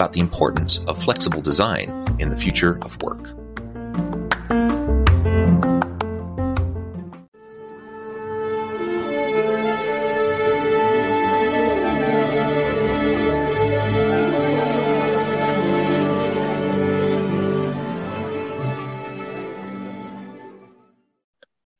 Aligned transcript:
about 0.00 0.14
the 0.14 0.20
importance 0.20 0.78
of 0.86 0.96
flexible 1.02 1.42
design 1.42 1.90
in 2.18 2.30
the 2.30 2.36
future 2.36 2.78
of 2.80 2.96
work. 3.02 3.36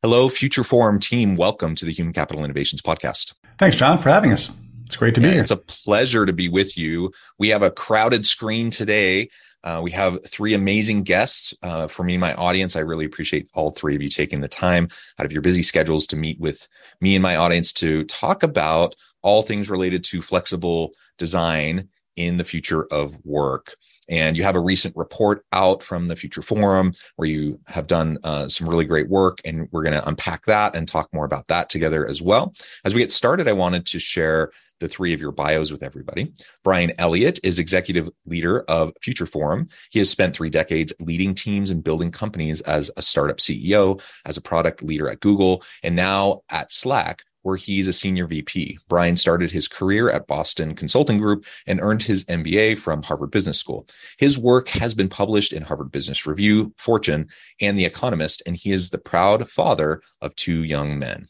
Hello, 0.02 0.28
Future 0.28 0.62
Forum 0.62 1.00
team. 1.00 1.36
Welcome 1.36 1.74
to 1.76 1.86
the 1.86 1.92
Human 1.92 2.12
Capital 2.12 2.44
Innovations 2.44 2.82
Podcast. 2.82 3.32
Thanks, 3.58 3.76
John, 3.76 3.96
for 3.96 4.10
having 4.10 4.30
us. 4.30 4.50
It's 4.90 4.96
great 4.96 5.14
to 5.14 5.20
be 5.20 5.30
here. 5.30 5.40
It's 5.40 5.52
a 5.52 5.56
pleasure 5.56 6.26
to 6.26 6.32
be 6.32 6.48
with 6.48 6.76
you. 6.76 7.12
We 7.38 7.50
have 7.50 7.62
a 7.62 7.70
crowded 7.70 8.26
screen 8.26 8.72
today. 8.72 9.28
Uh, 9.62 9.80
we 9.84 9.92
have 9.92 10.18
three 10.26 10.52
amazing 10.52 11.04
guests 11.04 11.54
uh, 11.62 11.86
for 11.86 12.02
me 12.02 12.14
and 12.14 12.20
my 12.20 12.34
audience. 12.34 12.74
I 12.74 12.80
really 12.80 13.04
appreciate 13.04 13.48
all 13.54 13.70
three 13.70 13.94
of 13.94 14.02
you 14.02 14.10
taking 14.10 14.40
the 14.40 14.48
time 14.48 14.88
out 15.16 15.26
of 15.26 15.30
your 15.30 15.42
busy 15.42 15.62
schedules 15.62 16.08
to 16.08 16.16
meet 16.16 16.40
with 16.40 16.66
me 17.00 17.14
and 17.14 17.22
my 17.22 17.36
audience 17.36 17.72
to 17.74 18.02
talk 18.06 18.42
about 18.42 18.96
all 19.22 19.42
things 19.42 19.70
related 19.70 20.02
to 20.06 20.22
flexible 20.22 20.90
design 21.18 21.88
in 22.26 22.36
the 22.36 22.44
future 22.44 22.86
of 22.92 23.16
work. 23.24 23.76
And 24.08 24.36
you 24.36 24.42
have 24.42 24.56
a 24.56 24.60
recent 24.60 24.96
report 24.96 25.44
out 25.52 25.82
from 25.82 26.06
the 26.06 26.16
Future 26.16 26.42
Forum 26.42 26.92
where 27.16 27.28
you 27.28 27.60
have 27.68 27.86
done 27.86 28.18
uh, 28.24 28.48
some 28.48 28.68
really 28.68 28.84
great 28.84 29.08
work. 29.08 29.38
And 29.44 29.68
we're 29.70 29.84
going 29.84 29.94
to 29.94 30.06
unpack 30.08 30.44
that 30.46 30.74
and 30.74 30.86
talk 30.86 31.08
more 31.12 31.24
about 31.24 31.46
that 31.48 31.68
together 31.68 32.06
as 32.06 32.20
well. 32.20 32.52
As 32.84 32.94
we 32.94 33.00
get 33.00 33.12
started, 33.12 33.48
I 33.48 33.52
wanted 33.52 33.86
to 33.86 33.98
share 33.98 34.50
the 34.80 34.88
three 34.88 35.12
of 35.12 35.20
your 35.20 35.30
bios 35.30 35.70
with 35.70 35.82
everybody. 35.82 36.32
Brian 36.64 36.92
Elliott 36.98 37.38
is 37.44 37.58
executive 37.58 38.08
leader 38.26 38.62
of 38.62 38.92
Future 39.02 39.26
Forum. 39.26 39.68
He 39.90 39.98
has 39.98 40.10
spent 40.10 40.34
three 40.34 40.50
decades 40.50 40.92
leading 40.98 41.34
teams 41.34 41.70
and 41.70 41.84
building 41.84 42.10
companies 42.10 42.62
as 42.62 42.90
a 42.96 43.02
startup 43.02 43.36
CEO, 43.36 44.02
as 44.24 44.36
a 44.36 44.42
product 44.42 44.82
leader 44.82 45.08
at 45.08 45.20
Google, 45.20 45.62
and 45.82 45.94
now 45.94 46.40
at 46.50 46.72
Slack, 46.72 47.22
where 47.42 47.56
he's 47.56 47.88
a 47.88 47.92
senior 47.92 48.26
VP. 48.26 48.78
Brian 48.88 49.16
started 49.16 49.50
his 49.50 49.68
career 49.68 50.10
at 50.10 50.26
Boston 50.26 50.74
Consulting 50.74 51.18
Group 51.18 51.46
and 51.66 51.80
earned 51.80 52.02
his 52.02 52.24
MBA 52.24 52.78
from 52.78 53.02
Harvard 53.02 53.30
Business 53.30 53.58
School. 53.58 53.86
His 54.18 54.38
work 54.38 54.68
has 54.68 54.94
been 54.94 55.08
published 55.08 55.52
in 55.52 55.62
Harvard 55.62 55.92
Business 55.92 56.26
Review, 56.26 56.72
Fortune, 56.76 57.28
and 57.60 57.78
The 57.78 57.84
Economist, 57.84 58.42
and 58.46 58.56
he 58.56 58.72
is 58.72 58.90
the 58.90 58.98
proud 58.98 59.50
father 59.50 60.02
of 60.20 60.34
two 60.36 60.64
young 60.64 60.98
men. 60.98 61.28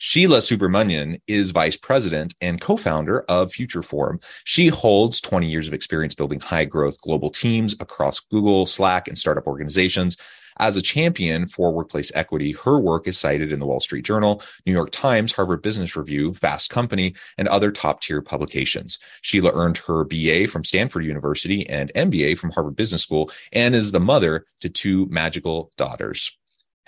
Sheela 0.00 0.38
Subramanian 0.38 1.20
is 1.26 1.50
vice 1.50 1.76
president 1.76 2.34
and 2.40 2.58
co 2.58 2.78
founder 2.78 3.20
of 3.28 3.52
Future 3.52 3.82
Forum. 3.82 4.18
She 4.44 4.68
holds 4.68 5.20
20 5.20 5.46
years 5.46 5.68
of 5.68 5.74
experience 5.74 6.14
building 6.14 6.40
high 6.40 6.64
growth 6.64 6.98
global 7.02 7.28
teams 7.28 7.74
across 7.80 8.18
Google, 8.18 8.64
Slack, 8.64 9.08
and 9.08 9.18
startup 9.18 9.46
organizations. 9.46 10.16
As 10.58 10.78
a 10.78 10.82
champion 10.82 11.48
for 11.48 11.70
workplace 11.70 12.10
equity, 12.14 12.52
her 12.52 12.80
work 12.80 13.06
is 13.06 13.18
cited 13.18 13.52
in 13.52 13.60
the 13.60 13.66
Wall 13.66 13.80
Street 13.80 14.06
Journal, 14.06 14.42
New 14.64 14.72
York 14.72 14.90
Times, 14.90 15.32
Harvard 15.32 15.60
Business 15.60 15.94
Review, 15.94 16.32
Fast 16.32 16.70
Company, 16.70 17.14
and 17.36 17.46
other 17.48 17.70
top 17.70 18.00
tier 18.00 18.22
publications. 18.22 18.98
Sheela 19.22 19.54
earned 19.54 19.78
her 19.86 20.04
BA 20.04 20.48
from 20.48 20.64
Stanford 20.64 21.04
University 21.04 21.68
and 21.68 21.92
MBA 21.94 22.38
from 22.38 22.52
Harvard 22.52 22.74
Business 22.74 23.02
School 23.02 23.30
and 23.52 23.74
is 23.74 23.92
the 23.92 24.00
mother 24.00 24.46
to 24.60 24.70
two 24.70 25.06
magical 25.10 25.70
daughters. 25.76 26.39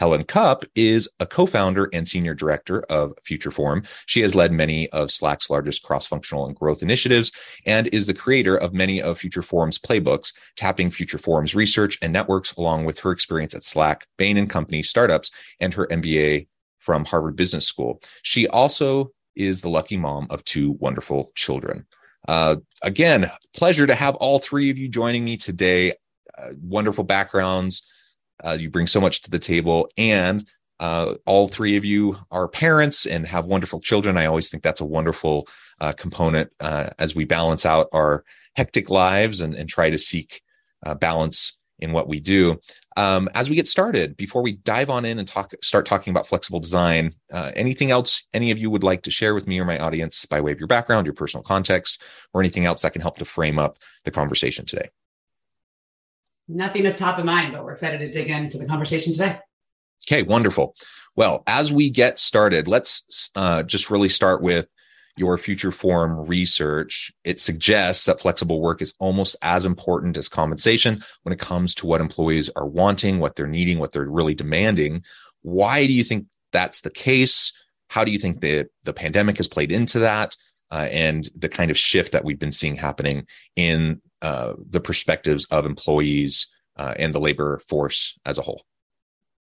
Helen 0.03 0.25
Kupp 0.25 0.65
is 0.75 1.09
a 1.21 1.27
co 1.27 1.47
founder 1.47 1.89
and 1.93 2.09
senior 2.09 2.35
director 2.35 2.83
of 2.91 3.13
Future 3.23 3.53
Forum. 3.53 3.85
She 4.07 4.21
has 4.23 4.35
led 4.35 4.51
many 4.51 4.89
of 4.89 5.13
Slack's 5.13 5.49
largest 5.49 5.85
cross 5.85 6.09
functional 6.09 6.45
and 6.45 6.57
growth 6.57 6.83
initiatives 6.83 7.31
and 7.67 7.87
is 7.93 8.09
the 8.09 8.13
creator 8.13 8.57
of 8.57 8.75
many 8.75 9.01
of 9.01 9.17
Future 9.17 9.43
Forum's 9.43 9.79
playbooks, 9.79 10.33
tapping 10.57 10.91
Future 10.91 11.19
Forum's 11.19 11.55
research 11.55 11.99
and 12.03 12.13
networks, 12.13 12.53
along 12.55 12.85
with 12.85 12.99
her 12.99 13.13
experience 13.13 13.55
at 13.55 13.63
Slack, 13.63 14.05
Bain 14.19 14.39
and 14.39 14.51
Company 14.51 14.83
startups, 14.83 15.31
and 15.61 15.73
her 15.73 15.87
MBA 15.87 16.49
from 16.81 17.05
Harvard 17.05 17.37
Business 17.37 17.69
School. 17.69 18.01
She 18.23 18.49
also 18.49 19.13
is 19.37 19.63
the 19.63 19.71
lucky 19.71 19.99
mom 19.99 20.27
of 20.31 20.43
two 20.43 20.73
wonderful 20.81 21.31
children. 21.37 21.87
Uh, 22.27 22.57
again, 22.83 23.31
pleasure 23.55 23.87
to 23.87 23.95
have 23.95 24.17
all 24.17 24.41
three 24.41 24.69
of 24.69 24.77
you 24.77 24.89
joining 24.89 25.25
me 25.25 25.37
today. 25.37 25.93
Uh, 26.37 26.55
wonderful 26.61 27.05
backgrounds 27.05 27.83
uh, 28.45 28.57
you 28.59 28.71
bring 28.71 28.87
so 28.87 29.01
much 29.01 29.23
to 29.23 29.31
the 29.31 29.39
table, 29.39 29.89
and 29.97 30.49
uh, 30.81 31.15
all 31.27 31.47
three 31.47 31.77
of 31.77 31.85
you 31.85 32.17
are 32.33 32.49
parents 32.49 33.07
and 33.07 33.27
have 33.27 33.45
wonderful 33.45 33.81
children. 33.81 34.17
I 34.17 34.27
always 34.27 34.49
think 34.49 34.63
that's 34.63 34.81
a 34.81 34.85
wonderful 34.85 35.47
uh, 35.81 35.93
component 35.93 36.51
uh, 36.61 36.91
as 36.99 37.15
we 37.15 37.25
balance 37.25 37.65
out 37.65 37.89
our 37.93 38.25
hectic 38.57 38.91
lives 38.91 39.41
and, 39.41 39.55
and 39.55 39.69
try 39.69 39.91
to 39.91 39.99
seek 39.99 40.43
uh, 40.85 40.95
balance 40.95 41.57
in 41.79 41.93
what 41.93 42.09
we 42.09 42.21
do. 42.21 42.59
Um, 42.97 43.29
as 43.35 43.49
we 43.49 43.57
get 43.57 43.69
started, 43.69 44.17
before 44.17 44.43
we 44.43 44.53
dive 44.53 44.91
on 44.91 45.05
in 45.05 45.19
and 45.19 45.27
talk, 45.27 45.53
start 45.63 45.87
talking 45.87 46.11
about 46.11 46.27
flexible 46.27 46.61
design, 46.61 47.15
uh, 47.33 47.53
anything 47.57 47.91
else 47.91 48.27
any 48.35 48.51
of 48.51 48.59
you 48.59 48.71
would 48.71 48.85
like 48.85 49.03
to 49.03 49.11
share 49.11 49.35
with 49.35 49.47
me 49.47 49.59
or 49.59 49.65
my 49.65 49.79
audience 49.79 50.25
by 50.27 50.41
way 50.41 50.53
of 50.53 50.59
your 50.59 50.69
background, 50.69 51.07
your 51.07 51.15
personal 51.15 51.43
context, 51.43 52.01
or 52.33 52.41
anything 52.41 52.65
else 52.65 52.83
that 52.83 52.93
can 52.93 53.03
help 53.03 53.19
to 53.19 53.25
frame 53.25 53.59
up 53.59 53.79
the 54.05 54.11
conversation 54.11 54.67
today? 54.67 54.89
Nothing 56.49 56.85
is 56.85 56.99
top 56.99 57.19
of 57.19 57.25
mind, 57.25 57.53
but 57.53 57.65
we're 57.65 57.73
excited 57.73 57.99
to 57.99 58.11
dig 58.11 58.29
into 58.29 58.59
the 58.59 58.67
conversation 58.67 59.13
today. 59.13 59.39
Okay, 60.07 60.23
wonderful. 60.23 60.75
Well, 61.17 61.43
as 61.47 61.73
we 61.73 61.91
get 61.91 62.19
started, 62.19 62.67
let's 62.67 63.31
uh, 63.37 63.63
just 63.63 63.91
really 63.91 64.09
start 64.09 64.43
with 64.43 64.67
your 65.17 65.37
future 65.37 65.71
forum 65.71 66.27
research. 66.27 67.13
It 67.25 67.39
suggests 67.39 68.07
that 68.07 68.21
flexible 68.21 68.61
work 68.61 68.81
is 68.81 68.95
almost 68.99 69.37
as 69.43 69.67
important 69.67 70.17
as 70.17 70.29
compensation 70.29 71.03
when 71.23 71.35
it 71.35 71.39
comes 71.39 71.75
to 71.77 71.87
what 71.87 72.01
employees 72.01 72.49
are 72.57 72.67
wanting, 72.67 73.19
what 73.19 73.37
they're 73.37 73.47
needing, 73.47 73.79
what 73.79 73.93
they're 73.93 74.09
really 74.09 74.35
demanding. 74.35 75.05
Why 75.43 75.87
do 75.87 75.93
you 75.93 76.03
think 76.03 76.27
that's 76.51 76.81
the 76.81 76.91
case? 76.91 77.53
How 77.89 78.05
do 78.05 78.11
you 78.11 78.19
think 78.19 78.41
the, 78.41 78.69
the 78.85 78.95
pandemic 78.95 79.37
has 79.37 79.49
played 79.49 79.71
into 79.71 79.99
that? 79.99 80.35
Uh, 80.71 80.89
and 80.91 81.29
the 81.37 81.51
kind 81.51 81.71
of 81.71 81.77
shift 81.77 82.13
that 82.13 82.25
we've 82.25 82.39
been 82.39 82.53
seeing 82.53 82.77
happening 82.77 83.27
in 83.57 84.01
uh, 84.23 84.55
the 84.71 84.81
perspectives 84.81 85.45
of 85.47 85.67
employees 85.67 86.47
uh, 86.77 86.95
and 86.99 87.13
the 87.13 87.21
labor 87.21 87.61
force 87.69 88.19
as 88.25 88.39
a 88.39 88.43
whole? 88.43 88.65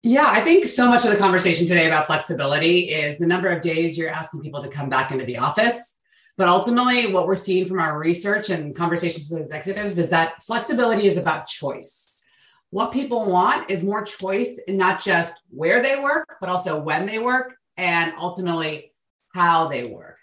Yeah, 0.02 0.26
I 0.28 0.40
think 0.40 0.64
so 0.64 0.88
much 0.88 1.04
of 1.04 1.10
the 1.10 1.18
conversation 1.18 1.66
today 1.66 1.86
about 1.86 2.06
flexibility 2.06 2.88
is 2.88 3.18
the 3.18 3.26
number 3.26 3.48
of 3.48 3.60
days 3.60 3.98
you're 3.98 4.08
asking 4.08 4.40
people 4.40 4.62
to 4.62 4.70
come 4.70 4.88
back 4.88 5.12
into 5.12 5.26
the 5.26 5.36
office. 5.36 5.96
But 6.38 6.48
ultimately, 6.48 7.12
what 7.12 7.26
we're 7.26 7.36
seeing 7.36 7.66
from 7.66 7.80
our 7.80 7.98
research 7.98 8.48
and 8.48 8.74
conversations 8.74 9.30
with 9.30 9.42
executives 9.42 9.98
is 9.98 10.08
that 10.08 10.42
flexibility 10.42 11.06
is 11.06 11.18
about 11.18 11.46
choice. 11.46 12.24
What 12.70 12.92
people 12.92 13.26
want 13.26 13.70
is 13.70 13.82
more 13.82 14.02
choice 14.02 14.58
in 14.66 14.78
not 14.78 15.02
just 15.02 15.42
where 15.50 15.82
they 15.82 16.00
work, 16.00 16.36
but 16.40 16.48
also 16.48 16.80
when 16.80 17.04
they 17.04 17.18
work 17.18 17.56
and 17.76 18.14
ultimately 18.16 18.94
how 19.34 19.68
they 19.68 19.84
work. 19.84 20.16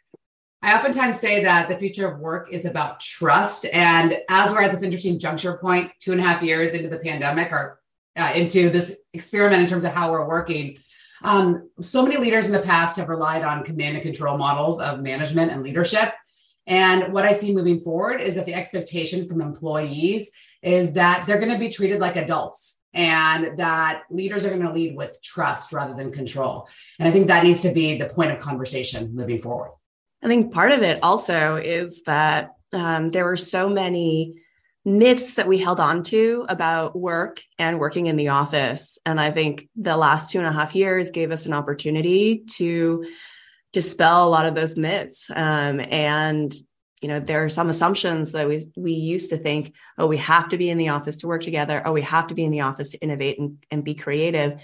I 0.61 0.75
oftentimes 0.75 1.19
say 1.19 1.43
that 1.43 1.69
the 1.69 1.77
future 1.77 2.07
of 2.07 2.19
work 2.19 2.51
is 2.51 2.65
about 2.65 2.99
trust. 2.99 3.65
And 3.71 4.17
as 4.27 4.51
we're 4.51 4.63
at 4.63 4.71
this 4.71 4.83
interesting 4.83 5.19
juncture 5.19 5.57
point, 5.57 5.91
two 5.99 6.11
and 6.11 6.19
a 6.19 6.23
half 6.23 6.41
years 6.41 6.73
into 6.73 6.89
the 6.89 6.99
pandemic, 6.99 7.51
or 7.51 7.79
uh, 8.17 8.33
into 8.35 8.69
this 8.69 8.97
experiment 9.13 9.61
in 9.61 9.69
terms 9.69 9.85
of 9.85 9.93
how 9.93 10.11
we're 10.11 10.27
working. 10.27 10.77
Um, 11.23 11.69
so 11.81 12.03
many 12.03 12.17
leaders 12.17 12.47
in 12.47 12.51
the 12.51 12.59
past 12.59 12.97
have 12.97 13.09
relied 13.09 13.43
on 13.43 13.63
command 13.63 13.95
and 13.95 14.03
control 14.03 14.37
models 14.37 14.79
of 14.79 15.01
management 15.01 15.51
and 15.51 15.61
leadership. 15.61 16.13
And 16.65 17.13
what 17.13 17.25
I 17.25 17.31
see 17.31 17.53
moving 17.53 17.79
forward 17.79 18.19
is 18.19 18.35
that 18.35 18.45
the 18.45 18.53
expectation 18.53 19.27
from 19.27 19.41
employees 19.41 20.31
is 20.61 20.93
that 20.93 21.25
they're 21.25 21.39
going 21.39 21.53
to 21.53 21.59
be 21.59 21.69
treated 21.69 22.01
like 22.01 22.17
adults 22.17 22.79
and 22.93 23.57
that 23.57 24.03
leaders 24.09 24.45
are 24.45 24.49
going 24.49 24.63
to 24.63 24.73
lead 24.73 24.97
with 24.97 25.21
trust 25.21 25.71
rather 25.71 25.93
than 25.93 26.11
control. 26.11 26.67
And 26.99 27.07
I 27.07 27.11
think 27.11 27.27
that 27.27 27.43
needs 27.43 27.61
to 27.61 27.71
be 27.71 27.97
the 27.97 28.09
point 28.09 28.31
of 28.31 28.39
conversation 28.39 29.15
moving 29.15 29.37
forward. 29.37 29.71
I 30.23 30.27
think 30.27 30.53
part 30.53 30.71
of 30.71 30.81
it 30.81 30.99
also 31.03 31.57
is 31.57 32.03
that 32.03 32.51
um, 32.73 33.09
there 33.09 33.25
were 33.25 33.37
so 33.37 33.69
many 33.69 34.41
myths 34.83 35.35
that 35.35 35.47
we 35.47 35.57
held 35.57 35.79
on 35.79 36.01
to 36.01 36.45
about 36.47 36.97
work 36.97 37.41
and 37.59 37.79
working 37.79 38.05
in 38.05 38.15
the 38.15 38.29
office. 38.29 38.97
And 39.05 39.19
I 39.19 39.31
think 39.31 39.67
the 39.75 39.97
last 39.97 40.31
two 40.31 40.39
and 40.39 40.47
a 40.47 40.51
half 40.51 40.75
years 40.75 41.11
gave 41.11 41.31
us 41.31 41.45
an 41.45 41.53
opportunity 41.53 42.45
to 42.55 43.05
dispel 43.73 44.25
a 44.25 44.29
lot 44.29 44.45
of 44.45 44.55
those 44.55 44.77
myths. 44.77 45.29
Um, 45.29 45.81
and 45.81 46.55
you 47.01 47.09
know, 47.09 47.19
there 47.19 47.43
are 47.43 47.49
some 47.49 47.69
assumptions 47.69 48.31
that 48.31 48.47
we 48.47 48.59
we 48.75 48.93
used 48.93 49.29
to 49.29 49.37
think, 49.37 49.73
oh, 49.97 50.07
we 50.07 50.17
have 50.17 50.49
to 50.49 50.57
be 50.57 50.69
in 50.69 50.79
the 50.79 50.89
office 50.89 51.17
to 51.17 51.27
work 51.27 51.43
together. 51.43 51.81
Oh, 51.85 51.91
we 51.91 52.01
have 52.01 52.27
to 52.27 52.33
be 52.33 52.43
in 52.43 52.51
the 52.51 52.61
office 52.61 52.91
to 52.91 52.97
innovate 52.99 53.39
and, 53.39 53.63
and 53.69 53.83
be 53.83 53.93
creative. 53.93 54.59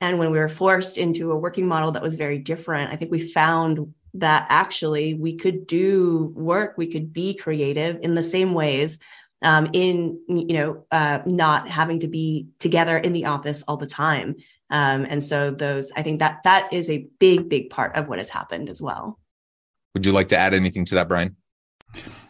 And 0.00 0.18
when 0.18 0.30
we 0.30 0.38
were 0.38 0.48
forced 0.48 0.96
into 0.96 1.32
a 1.32 1.36
working 1.36 1.66
model 1.66 1.92
that 1.92 2.02
was 2.02 2.16
very 2.16 2.38
different, 2.38 2.90
I 2.90 2.96
think 2.96 3.10
we 3.10 3.20
found 3.20 3.94
that 4.14 4.46
actually 4.48 5.14
we 5.14 5.36
could 5.36 5.66
do 5.66 6.32
work, 6.34 6.74
we 6.76 6.86
could 6.86 7.12
be 7.12 7.34
creative 7.34 7.98
in 8.02 8.14
the 8.14 8.22
same 8.22 8.54
ways 8.54 8.98
um, 9.42 9.68
in 9.72 10.20
you 10.28 10.54
know 10.54 10.84
uh, 10.90 11.20
not 11.26 11.68
having 11.68 12.00
to 12.00 12.08
be 12.08 12.46
together 12.58 12.96
in 12.96 13.12
the 13.12 13.26
office 13.26 13.62
all 13.66 13.76
the 13.76 13.86
time. 13.86 14.36
Um, 14.72 15.04
and 15.08 15.22
so 15.24 15.50
those 15.50 15.90
i 15.96 16.02
think 16.02 16.20
that 16.20 16.42
that 16.44 16.72
is 16.72 16.88
a 16.88 17.08
big 17.18 17.48
big 17.48 17.70
part 17.70 17.96
of 17.96 18.08
what 18.08 18.18
has 18.18 18.28
happened 18.28 18.68
as 18.68 18.80
well. 18.80 19.18
Would 19.94 20.06
you 20.06 20.12
like 20.12 20.28
to 20.28 20.36
add 20.36 20.54
anything 20.54 20.84
to 20.86 20.94
that 20.96 21.08
brian? 21.08 21.36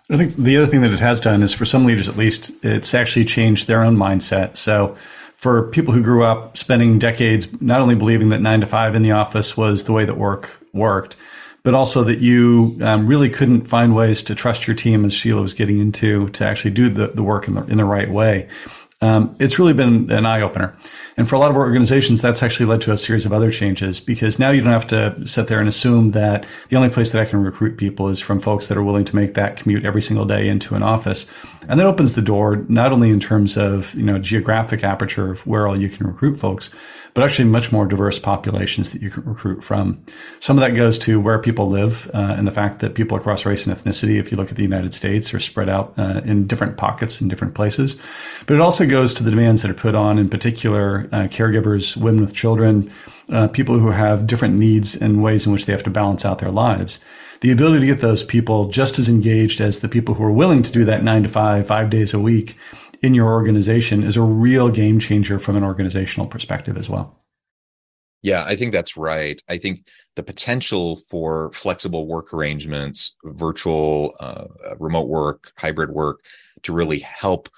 I 0.09 0.17
think 0.17 0.35
the 0.35 0.57
other 0.57 0.67
thing 0.67 0.81
that 0.81 0.91
it 0.91 0.99
has 1.01 1.21
done 1.21 1.43
is 1.43 1.53
for 1.53 1.65
some 1.65 1.85
leaders 1.85 2.09
at 2.09 2.17
least 2.17 2.53
it's 2.63 2.95
actually 2.95 3.25
changed 3.27 3.69
their 3.69 3.85
own 3.85 3.97
mindset. 3.97 4.57
So 4.57 4.97
for 5.37 5.69
people 5.69 5.95
who 5.95 6.03
grew 6.03 6.25
up 6.25 6.57
spending 6.57 6.99
decades 6.99 7.61
not 7.63 7.81
only 7.81 7.95
believing 7.95 8.31
that 8.31 8.41
nine 8.41 8.61
to 8.61 8.67
five 8.67 8.95
in 8.95 9.03
the 9.03 9.13
office 9.13 9.57
was 9.57 9.85
the 9.85 9.93
way 9.93 10.05
that 10.05 10.17
work 10.17 10.51
worked 10.73 11.17
but 11.63 11.75
also 11.75 12.05
that 12.05 12.19
you 12.19 12.79
um, 12.83 13.07
really 13.07 13.31
couldn't 13.31 13.63
find 13.63 13.95
ways 13.95 14.23
to 14.23 14.35
trust 14.35 14.67
your 14.67 14.77
team, 14.77 15.05
as 15.05 15.13
Sheela 15.13 15.43
was 15.43 15.55
getting 15.55 15.79
into, 15.79 16.29
to 16.31 16.45
actually 16.45 16.73
do 16.73 16.89
the, 16.89 17.09
the 17.09 17.23
work 17.23 17.49
in 17.49 17.55
the, 17.55 17.65
in 17.67 17.77
the 17.77 17.85
right 17.85 18.11
way. 18.11 18.49
Um, 19.03 19.35
it's 19.39 19.59
really 19.59 19.73
been 19.73 20.11
an 20.11 20.27
eye 20.27 20.43
opener. 20.43 20.77
And 21.17 21.27
for 21.27 21.35
a 21.35 21.39
lot 21.39 21.51
of 21.51 21.57
organizations, 21.57 22.21
that's 22.21 22.43
actually 22.43 22.67
led 22.67 22.83
to 22.83 22.93
a 22.93 22.99
series 22.99 23.25
of 23.25 23.33
other 23.33 23.51
changes 23.51 23.99
because 23.99 24.39
now 24.39 24.51
you 24.51 24.61
don't 24.61 24.73
have 24.73 24.87
to 24.89 25.27
sit 25.27 25.47
there 25.47 25.59
and 25.59 25.69
assume 25.69 26.11
that 26.11 26.45
the 26.69 26.77
only 26.77 26.91
place 26.91 27.11
that 27.11 27.23
I 27.23 27.25
can 27.25 27.43
recruit 27.43 27.79
people 27.79 28.09
is 28.09 28.21
from 28.21 28.41
folks 28.41 28.67
that 28.67 28.77
are 28.77 28.83
willing 28.83 29.07
to 29.07 29.17
make 29.17 29.35
that 29.35 29.57
commute 29.57 29.87
every 29.87 30.03
single 30.03 30.27
day 30.27 30.49
into 30.49 30.75
an 30.75 30.83
office. 30.83 31.31
And 31.67 31.81
that 31.81 31.87
opens 31.87 32.13
the 32.13 32.23
door 32.23 32.65
not 32.69 32.93
only 32.93 33.09
in 33.09 33.21
terms 33.21 33.57
of, 33.57 33.95
you 33.95 34.03
know, 34.03 34.19
geographic 34.19 34.85
aperture 34.85 35.31
of 35.31 35.47
where 35.47 35.67
all 35.67 35.81
you 35.81 35.89
can 35.89 36.07
recruit 36.07 36.37
folks, 36.37 36.71
but 37.15 37.25
actually 37.25 37.49
much 37.49 37.73
more 37.73 37.87
diverse 37.87 38.19
populations 38.19 38.91
that 38.91 39.03
you 39.03 39.11
can 39.11 39.25
recruit 39.25 39.63
from. 39.63 40.05
Some 40.39 40.57
of 40.57 40.61
that 40.63 40.75
goes 40.75 40.99
to 41.01 41.21
where 41.21 41.39
people 41.39 41.69
live 41.69 42.11
uh, 42.15 42.35
and 42.37 42.47
the 42.47 42.53
fact 42.53 42.81
that 42.81 42.95
people 42.95 43.17
across 43.17 43.45
race 43.45 43.67
and 43.67 43.77
ethnicity, 43.77 44.19
if 44.19 44.31
you 44.31 44.37
look 44.37 44.51
at 44.51 44.57
the 44.57 44.63
United 44.63 44.95
States, 44.95 45.33
are 45.35 45.41
spread 45.41 45.69
out 45.69 45.95
uh, 45.99 46.21
in 46.25 46.47
different 46.47 46.77
pockets 46.77 47.21
in 47.21 47.29
different 47.29 47.55
places. 47.55 48.01
But 48.47 48.55
it 48.55 48.61
also 48.61 48.87
goes 48.87 49.13
to 49.15 49.23
the 49.23 49.31
demands 49.31 49.63
that 49.63 49.71
are 49.71 49.75
put 49.75 49.95
on, 49.95 50.19
in 50.19 50.29
particular, 50.29 51.09
uh, 51.13 51.29
caregivers, 51.29 51.97
women 51.97 52.21
with 52.23 52.35
children, 52.35 52.93
uh, 53.31 53.49
people 53.49 53.79
who 53.79 53.91
have 53.91 54.27
different 54.27 54.55
needs 54.55 54.95
and 54.95 55.23
ways 55.23 55.47
in 55.47 55.53
which 55.53 55.67
they 55.67 55.73
have 55.73 55.85
to 55.85 55.91
balance 55.91 56.25
out 56.25 56.39
their 56.39 56.51
lives 56.51 57.03
the 57.41 57.51
ability 57.51 57.81
to 57.81 57.87
get 57.87 58.01
those 58.01 58.23
people 58.23 58.69
just 58.69 58.99
as 58.99 59.09
engaged 59.09 59.61
as 59.61 59.81
the 59.81 59.89
people 59.89 60.15
who 60.15 60.25
are 60.25 60.31
willing 60.31 60.63
to 60.63 60.73
do 60.73 60.85
that 60.85 61.03
nine 61.03 61.23
to 61.23 61.29
five, 61.29 61.67
five 61.67 61.89
days 61.89 62.13
a 62.13 62.21
week 62.21 62.57
in 63.03 63.15
your 63.15 63.29
organization 63.29 64.03
is 64.03 64.17
a 64.17 64.23
real 64.23 64.69
game 64.69 64.99
changer 64.99 65.39
from 65.39 65.57
an 65.57 65.65
organizational 65.65 66.27
perspective 66.27 66.77
as 66.77 66.89
well. 66.89 67.17
Yeah, 68.23 68.45
I 68.45 68.55
think 68.55 68.73
that's 68.73 68.99
right. 68.99 69.41
I 69.49 69.57
think 69.57 69.87
the 70.15 70.23
potential 70.23 70.97
for 70.97 71.51
flexible 71.53 72.07
work 72.07 72.35
arrangements, 72.35 73.17
virtual, 73.25 74.15
uh, 74.21 74.45
remote 74.79 75.09
work, 75.09 75.53
hybrid 75.57 75.91
work 75.91 76.21
to 76.63 76.73
really 76.75 76.99
help 76.99 77.49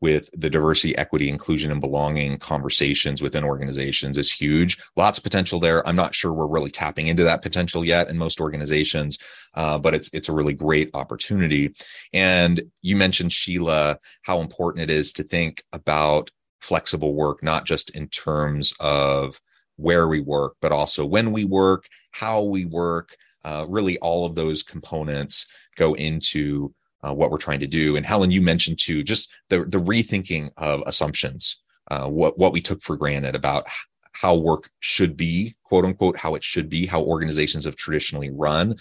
with 0.00 0.28
the 0.32 0.50
diversity, 0.50 0.96
equity, 0.96 1.28
inclusion, 1.28 1.70
and 1.70 1.80
belonging 1.80 2.38
conversations 2.38 3.22
within 3.22 3.44
organizations 3.44 4.18
is 4.18 4.32
huge. 4.32 4.78
Lots 4.94 5.18
of 5.18 5.24
potential 5.24 5.58
there. 5.58 5.86
I'm 5.88 5.96
not 5.96 6.14
sure 6.14 6.32
we're 6.32 6.46
really 6.46 6.70
tapping 6.70 7.06
into 7.06 7.24
that 7.24 7.42
potential 7.42 7.84
yet 7.84 8.08
in 8.08 8.18
most 8.18 8.40
organizations, 8.40 9.18
uh, 9.54 9.78
but 9.78 9.94
it's 9.94 10.10
it's 10.12 10.28
a 10.28 10.34
really 10.34 10.54
great 10.54 10.90
opportunity. 10.94 11.74
And 12.12 12.70
you 12.82 12.96
mentioned 12.96 13.30
Sheela 13.30 13.96
how 14.22 14.40
important 14.40 14.82
it 14.82 14.90
is 14.90 15.12
to 15.14 15.22
think 15.22 15.64
about 15.72 16.30
flexible 16.60 17.14
work, 17.14 17.42
not 17.42 17.64
just 17.64 17.90
in 17.90 18.08
terms 18.08 18.74
of 18.80 19.40
where 19.76 20.08
we 20.08 20.20
work, 20.20 20.56
but 20.60 20.72
also 20.72 21.04
when 21.04 21.32
we 21.32 21.44
work, 21.44 21.88
how 22.12 22.42
we 22.42 22.64
work. 22.64 23.16
Uh, 23.44 23.64
really, 23.68 23.96
all 23.98 24.26
of 24.26 24.34
those 24.34 24.64
components 24.64 25.46
go 25.76 25.94
into 25.94 26.74
uh, 27.02 27.14
what 27.14 27.30
we're 27.30 27.38
trying 27.38 27.60
to 27.60 27.66
do. 27.66 27.96
And 27.96 28.06
Helen, 28.06 28.30
you 28.30 28.40
mentioned 28.40 28.78
too, 28.78 29.02
just 29.02 29.32
the 29.48 29.64
the 29.64 29.78
rethinking 29.78 30.50
of 30.56 30.82
assumptions, 30.86 31.60
uh, 31.90 32.08
what 32.08 32.38
what 32.38 32.52
we 32.52 32.60
took 32.60 32.82
for 32.82 32.96
granted 32.96 33.34
about 33.34 33.66
how 34.12 34.34
work 34.34 34.70
should 34.80 35.16
be, 35.16 35.56
quote 35.64 35.84
unquote, 35.84 36.16
how 36.16 36.34
it 36.34 36.42
should 36.42 36.68
be, 36.68 36.86
how 36.86 37.02
organizations 37.02 37.64
have 37.64 37.76
traditionally 37.76 38.30
run. 38.30 38.76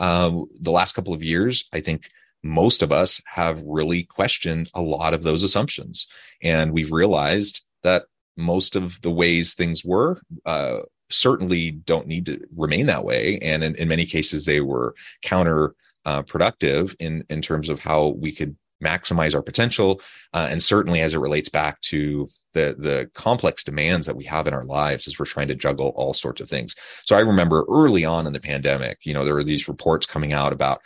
Um, 0.00 0.46
the 0.60 0.72
last 0.72 0.92
couple 0.92 1.14
of 1.14 1.22
years, 1.22 1.64
I 1.72 1.80
think 1.80 2.08
most 2.42 2.82
of 2.82 2.90
us 2.90 3.20
have 3.26 3.62
really 3.64 4.02
questioned 4.02 4.70
a 4.74 4.82
lot 4.82 5.14
of 5.14 5.22
those 5.22 5.42
assumptions, 5.42 6.06
and 6.42 6.72
we've 6.72 6.92
realized 6.92 7.62
that 7.82 8.04
most 8.36 8.76
of 8.76 9.00
the 9.02 9.10
ways 9.10 9.54
things 9.54 9.84
were 9.84 10.20
uh, 10.46 10.78
certainly 11.10 11.70
don't 11.70 12.06
need 12.06 12.26
to 12.26 12.40
remain 12.56 12.86
that 12.86 13.04
way, 13.04 13.38
and 13.42 13.62
in, 13.62 13.74
in 13.76 13.88
many 13.88 14.06
cases, 14.06 14.44
they 14.44 14.60
were 14.60 14.94
counter 15.22 15.74
uh, 16.04 16.22
productive 16.22 16.94
in 16.98 17.24
in 17.28 17.42
terms 17.42 17.68
of 17.68 17.78
how 17.78 18.08
we 18.08 18.32
could 18.32 18.56
maximize 18.82 19.34
our 19.34 19.42
potential 19.42 20.00
uh, 20.32 20.48
and 20.50 20.62
certainly 20.62 21.00
as 21.00 21.14
it 21.14 21.18
relates 21.18 21.48
back 21.48 21.80
to 21.82 22.28
the 22.54 22.74
the 22.78 23.10
complex 23.14 23.62
demands 23.62 24.06
that 24.06 24.16
we 24.16 24.24
have 24.24 24.48
in 24.48 24.54
our 24.54 24.64
lives 24.64 25.06
as 25.06 25.18
we're 25.18 25.26
trying 25.26 25.48
to 25.48 25.54
juggle 25.54 25.92
all 25.96 26.14
sorts 26.14 26.40
of 26.40 26.48
things 26.48 26.74
so 27.04 27.14
i 27.14 27.20
remember 27.20 27.66
early 27.68 28.04
on 28.04 28.26
in 28.26 28.32
the 28.32 28.40
pandemic 28.40 28.98
you 29.04 29.12
know 29.12 29.24
there 29.24 29.34
were 29.34 29.44
these 29.44 29.68
reports 29.68 30.06
coming 30.06 30.32
out 30.32 30.52
about 30.52 30.80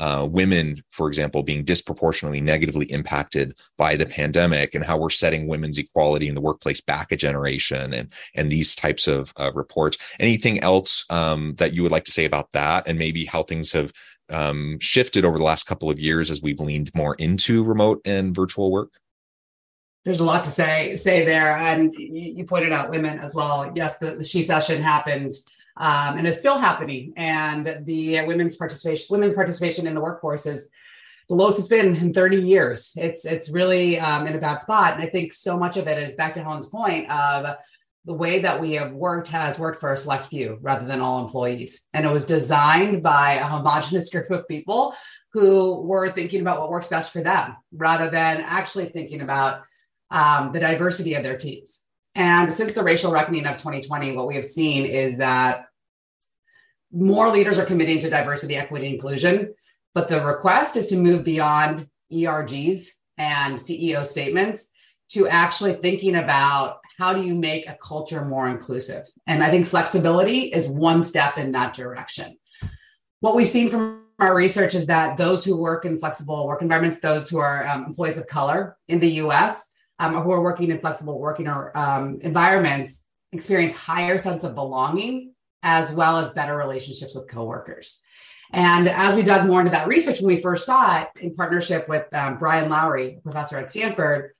uh, 0.00 0.26
women, 0.28 0.82
for 0.90 1.08
example, 1.08 1.42
being 1.42 1.62
disproportionately 1.62 2.40
negatively 2.40 2.86
impacted 2.86 3.54
by 3.76 3.96
the 3.96 4.06
pandemic, 4.06 4.74
and 4.74 4.82
how 4.82 4.96
we're 4.96 5.10
setting 5.10 5.46
women's 5.46 5.76
equality 5.76 6.26
in 6.26 6.34
the 6.34 6.40
workplace 6.40 6.80
back 6.80 7.12
a 7.12 7.16
generation, 7.16 7.92
and 7.92 8.10
and 8.34 8.50
these 8.50 8.74
types 8.74 9.06
of 9.06 9.30
uh, 9.36 9.52
reports. 9.54 9.98
Anything 10.18 10.58
else 10.60 11.04
um, 11.10 11.54
that 11.58 11.74
you 11.74 11.82
would 11.82 11.92
like 11.92 12.04
to 12.04 12.12
say 12.12 12.24
about 12.24 12.50
that, 12.52 12.88
and 12.88 12.98
maybe 12.98 13.26
how 13.26 13.42
things 13.42 13.72
have 13.72 13.92
um, 14.30 14.78
shifted 14.80 15.24
over 15.24 15.38
the 15.38 15.44
last 15.44 15.64
couple 15.66 15.90
of 15.90 15.98
years 15.98 16.30
as 16.30 16.42
we've 16.42 16.60
leaned 16.60 16.94
more 16.94 17.14
into 17.16 17.62
remote 17.62 18.00
and 18.04 18.34
virtual 18.34 18.70
work? 18.70 18.90
There's 20.04 20.20
a 20.20 20.24
lot 20.24 20.44
to 20.44 20.50
say 20.50 20.96
say 20.96 21.24
there, 21.24 21.56
and 21.56 21.92
you, 21.92 22.46
pointed 22.46 22.72
out 22.72 22.90
women 22.90 23.18
as 23.18 23.34
well. 23.34 23.70
Yes, 23.74 23.98
the, 23.98 24.16
the 24.16 24.24
she-cession 24.24 24.82
happened, 24.82 25.34
um, 25.76 26.16
and 26.16 26.26
it's 26.26 26.38
still 26.38 26.58
happening. 26.58 27.12
And 27.16 27.82
the 27.84 28.24
women's 28.24 28.56
participation 28.56 29.06
women's 29.10 29.34
participation 29.34 29.86
in 29.86 29.94
the 29.94 30.00
workforce 30.00 30.46
is 30.46 30.70
the 31.28 31.34
lowest 31.34 31.58
it's 31.58 31.68
been 31.68 31.94
in 31.96 32.14
30 32.14 32.38
years. 32.38 32.92
It's 32.96 33.26
it's 33.26 33.50
really 33.50 34.00
um, 34.00 34.26
in 34.26 34.34
a 34.34 34.38
bad 34.38 34.62
spot, 34.62 34.94
and 34.94 35.02
I 35.02 35.06
think 35.06 35.34
so 35.34 35.58
much 35.58 35.76
of 35.76 35.86
it 35.86 36.02
is 36.02 36.14
back 36.14 36.32
to 36.34 36.42
Helen's 36.42 36.68
point 36.68 37.10
of 37.10 37.56
the 38.06 38.14
way 38.14 38.40
that 38.40 38.60
we 38.60 38.72
have 38.72 38.92
worked 38.92 39.28
has 39.28 39.58
worked 39.58 39.80
for 39.80 39.92
a 39.92 39.96
select 39.96 40.26
few 40.26 40.58
rather 40.62 40.86
than 40.86 41.00
all 41.00 41.22
employees. 41.22 41.86
And 41.92 42.06
it 42.06 42.12
was 42.12 42.24
designed 42.24 43.02
by 43.02 43.32
a 43.32 43.44
homogenous 43.44 44.10
group 44.10 44.30
of 44.30 44.48
people 44.48 44.94
who 45.32 45.80
were 45.82 46.08
thinking 46.08 46.40
about 46.40 46.60
what 46.60 46.70
works 46.70 46.88
best 46.88 47.12
for 47.12 47.22
them 47.22 47.56
rather 47.72 48.08
than 48.08 48.38
actually 48.38 48.86
thinking 48.86 49.20
about 49.20 49.62
um, 50.10 50.52
the 50.52 50.60
diversity 50.60 51.14
of 51.14 51.22
their 51.22 51.36
teams. 51.36 51.82
And 52.14 52.52
since 52.52 52.74
the 52.74 52.82
racial 52.82 53.12
reckoning 53.12 53.46
of 53.46 53.58
2020, 53.58 54.16
what 54.16 54.26
we 54.26 54.34
have 54.34 54.44
seen 54.44 54.86
is 54.86 55.18
that 55.18 55.66
more 56.92 57.28
leaders 57.28 57.58
are 57.58 57.64
committing 57.64 58.00
to 58.00 58.10
diversity, 58.10 58.56
equity, 58.56 58.88
inclusion. 58.88 59.54
But 59.94 60.08
the 60.08 60.24
request 60.24 60.76
is 60.76 60.86
to 60.88 60.96
move 60.96 61.22
beyond 61.22 61.86
ERGs 62.12 62.88
and 63.18 63.56
CEO 63.56 64.04
statements 64.04 64.70
to 65.10 65.28
actually 65.28 65.74
thinking 65.74 66.16
about 66.16 66.80
how 66.98 67.12
do 67.12 67.22
you 67.22 67.34
make 67.34 67.68
a 67.68 67.76
culture 67.80 68.24
more 68.24 68.48
inclusive? 68.48 69.04
And 69.26 69.42
I 69.42 69.50
think 69.50 69.66
flexibility 69.66 70.52
is 70.52 70.68
one 70.68 71.00
step 71.00 71.38
in 71.38 71.52
that 71.52 71.74
direction. 71.74 72.36
What 73.20 73.34
we've 73.34 73.48
seen 73.48 73.68
from 73.68 74.04
our 74.18 74.34
research 74.34 74.74
is 74.74 74.86
that 74.86 75.16
those 75.16 75.44
who 75.44 75.56
work 75.56 75.84
in 75.84 75.98
flexible 75.98 76.46
work 76.46 76.62
environments, 76.62 77.00
those 77.00 77.28
who 77.28 77.38
are 77.38 77.66
um, 77.66 77.86
employees 77.86 78.18
of 78.18 78.26
color 78.26 78.76
in 78.88 79.00
the 79.00 79.10
US, 79.22 79.68
um, 79.98 80.14
who 80.14 80.30
are 80.30 80.42
working 80.42 80.70
in 80.70 80.78
flexible 80.78 81.18
working 81.18 81.48
or 81.48 81.76
um, 81.76 82.18
environments 82.22 83.04
experience 83.32 83.74
higher 83.74 84.18
sense 84.18 84.44
of 84.44 84.54
belonging 84.54 85.34
as 85.62 85.92
well 85.92 86.18
as 86.18 86.30
better 86.30 86.56
relationships 86.56 87.14
with 87.14 87.28
coworkers. 87.28 88.00
And 88.52 88.88
as 88.88 89.14
we 89.14 89.22
dug 89.22 89.46
more 89.46 89.60
into 89.60 89.72
that 89.72 89.86
research 89.86 90.20
when 90.20 90.34
we 90.34 90.42
first 90.42 90.66
saw 90.66 91.02
it 91.02 91.08
in 91.20 91.34
partnership 91.34 91.88
with 91.88 92.12
um, 92.12 92.38
Brian 92.38 92.68
Lowery, 92.68 93.20
professor 93.22 93.58
at 93.58 93.68
Stanford, 93.68 94.32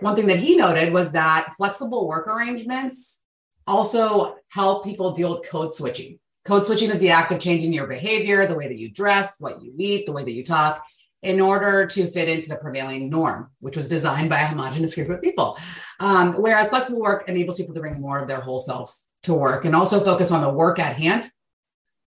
one 0.00 0.16
thing 0.16 0.26
that 0.28 0.38
he 0.38 0.56
noted 0.56 0.92
was 0.92 1.12
that 1.12 1.54
flexible 1.56 2.08
work 2.08 2.26
arrangements 2.26 3.22
also 3.66 4.36
help 4.50 4.84
people 4.84 5.12
deal 5.12 5.30
with 5.30 5.48
code 5.48 5.74
switching. 5.74 6.18
Code 6.44 6.66
switching 6.66 6.90
is 6.90 6.98
the 6.98 7.10
act 7.10 7.30
of 7.30 7.38
changing 7.38 7.72
your 7.72 7.86
behavior, 7.86 8.46
the 8.46 8.54
way 8.54 8.66
that 8.66 8.78
you 8.78 8.90
dress, 8.90 9.36
what 9.38 9.62
you 9.62 9.72
eat, 9.78 10.06
the 10.06 10.12
way 10.12 10.24
that 10.24 10.32
you 10.32 10.44
talk, 10.44 10.84
in 11.22 11.40
order 11.40 11.86
to 11.86 12.10
fit 12.10 12.28
into 12.28 12.48
the 12.48 12.56
prevailing 12.56 13.08
norm, 13.08 13.50
which 13.60 13.76
was 13.76 13.86
designed 13.86 14.28
by 14.28 14.40
a 14.40 14.46
homogenous 14.46 14.94
group 14.94 15.08
of 15.08 15.22
people. 15.22 15.56
Um, 16.00 16.34
whereas 16.34 16.70
flexible 16.70 17.00
work 17.00 17.28
enables 17.28 17.56
people 17.56 17.74
to 17.74 17.80
bring 17.80 18.00
more 18.00 18.18
of 18.18 18.26
their 18.26 18.40
whole 18.40 18.58
selves 18.58 19.08
to 19.22 19.34
work 19.34 19.64
and 19.64 19.76
also 19.76 20.02
focus 20.02 20.32
on 20.32 20.40
the 20.40 20.48
work 20.48 20.80
at 20.80 20.96
hand 20.96 21.30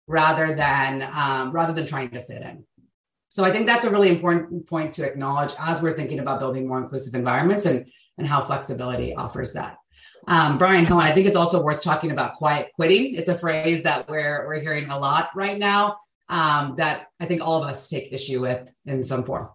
rather 0.08 0.54
than 0.54 1.08
um, 1.12 1.52
rather 1.52 1.72
than 1.72 1.86
trying 1.86 2.10
to 2.10 2.20
fit 2.20 2.42
in. 2.42 2.64
So 3.36 3.44
I 3.44 3.52
think 3.52 3.66
that's 3.66 3.84
a 3.84 3.90
really 3.90 4.08
important 4.08 4.66
point 4.66 4.94
to 4.94 5.04
acknowledge 5.04 5.52
as 5.60 5.82
we're 5.82 5.94
thinking 5.94 6.20
about 6.20 6.40
building 6.40 6.66
more 6.66 6.78
inclusive 6.78 7.14
environments 7.14 7.66
and, 7.66 7.86
and 8.16 8.26
how 8.26 8.40
flexibility 8.40 9.14
offers 9.14 9.52
that. 9.52 9.76
Um, 10.26 10.56
Brian 10.56 10.86
Helen, 10.86 11.04
I 11.04 11.12
think 11.12 11.26
it's 11.26 11.36
also 11.36 11.62
worth 11.62 11.82
talking 11.82 12.12
about 12.12 12.36
quiet 12.36 12.70
quitting. 12.74 13.14
It's 13.14 13.28
a 13.28 13.36
phrase 13.36 13.82
that 13.82 14.08
we're, 14.08 14.46
we're 14.46 14.60
hearing 14.60 14.88
a 14.88 14.98
lot 14.98 15.28
right 15.36 15.58
now 15.58 15.98
um, 16.30 16.76
that 16.78 17.08
I 17.20 17.26
think 17.26 17.42
all 17.42 17.62
of 17.62 17.68
us 17.68 17.90
take 17.90 18.10
issue 18.10 18.40
with 18.40 18.72
in 18.86 19.02
some 19.02 19.22
form. 19.22 19.50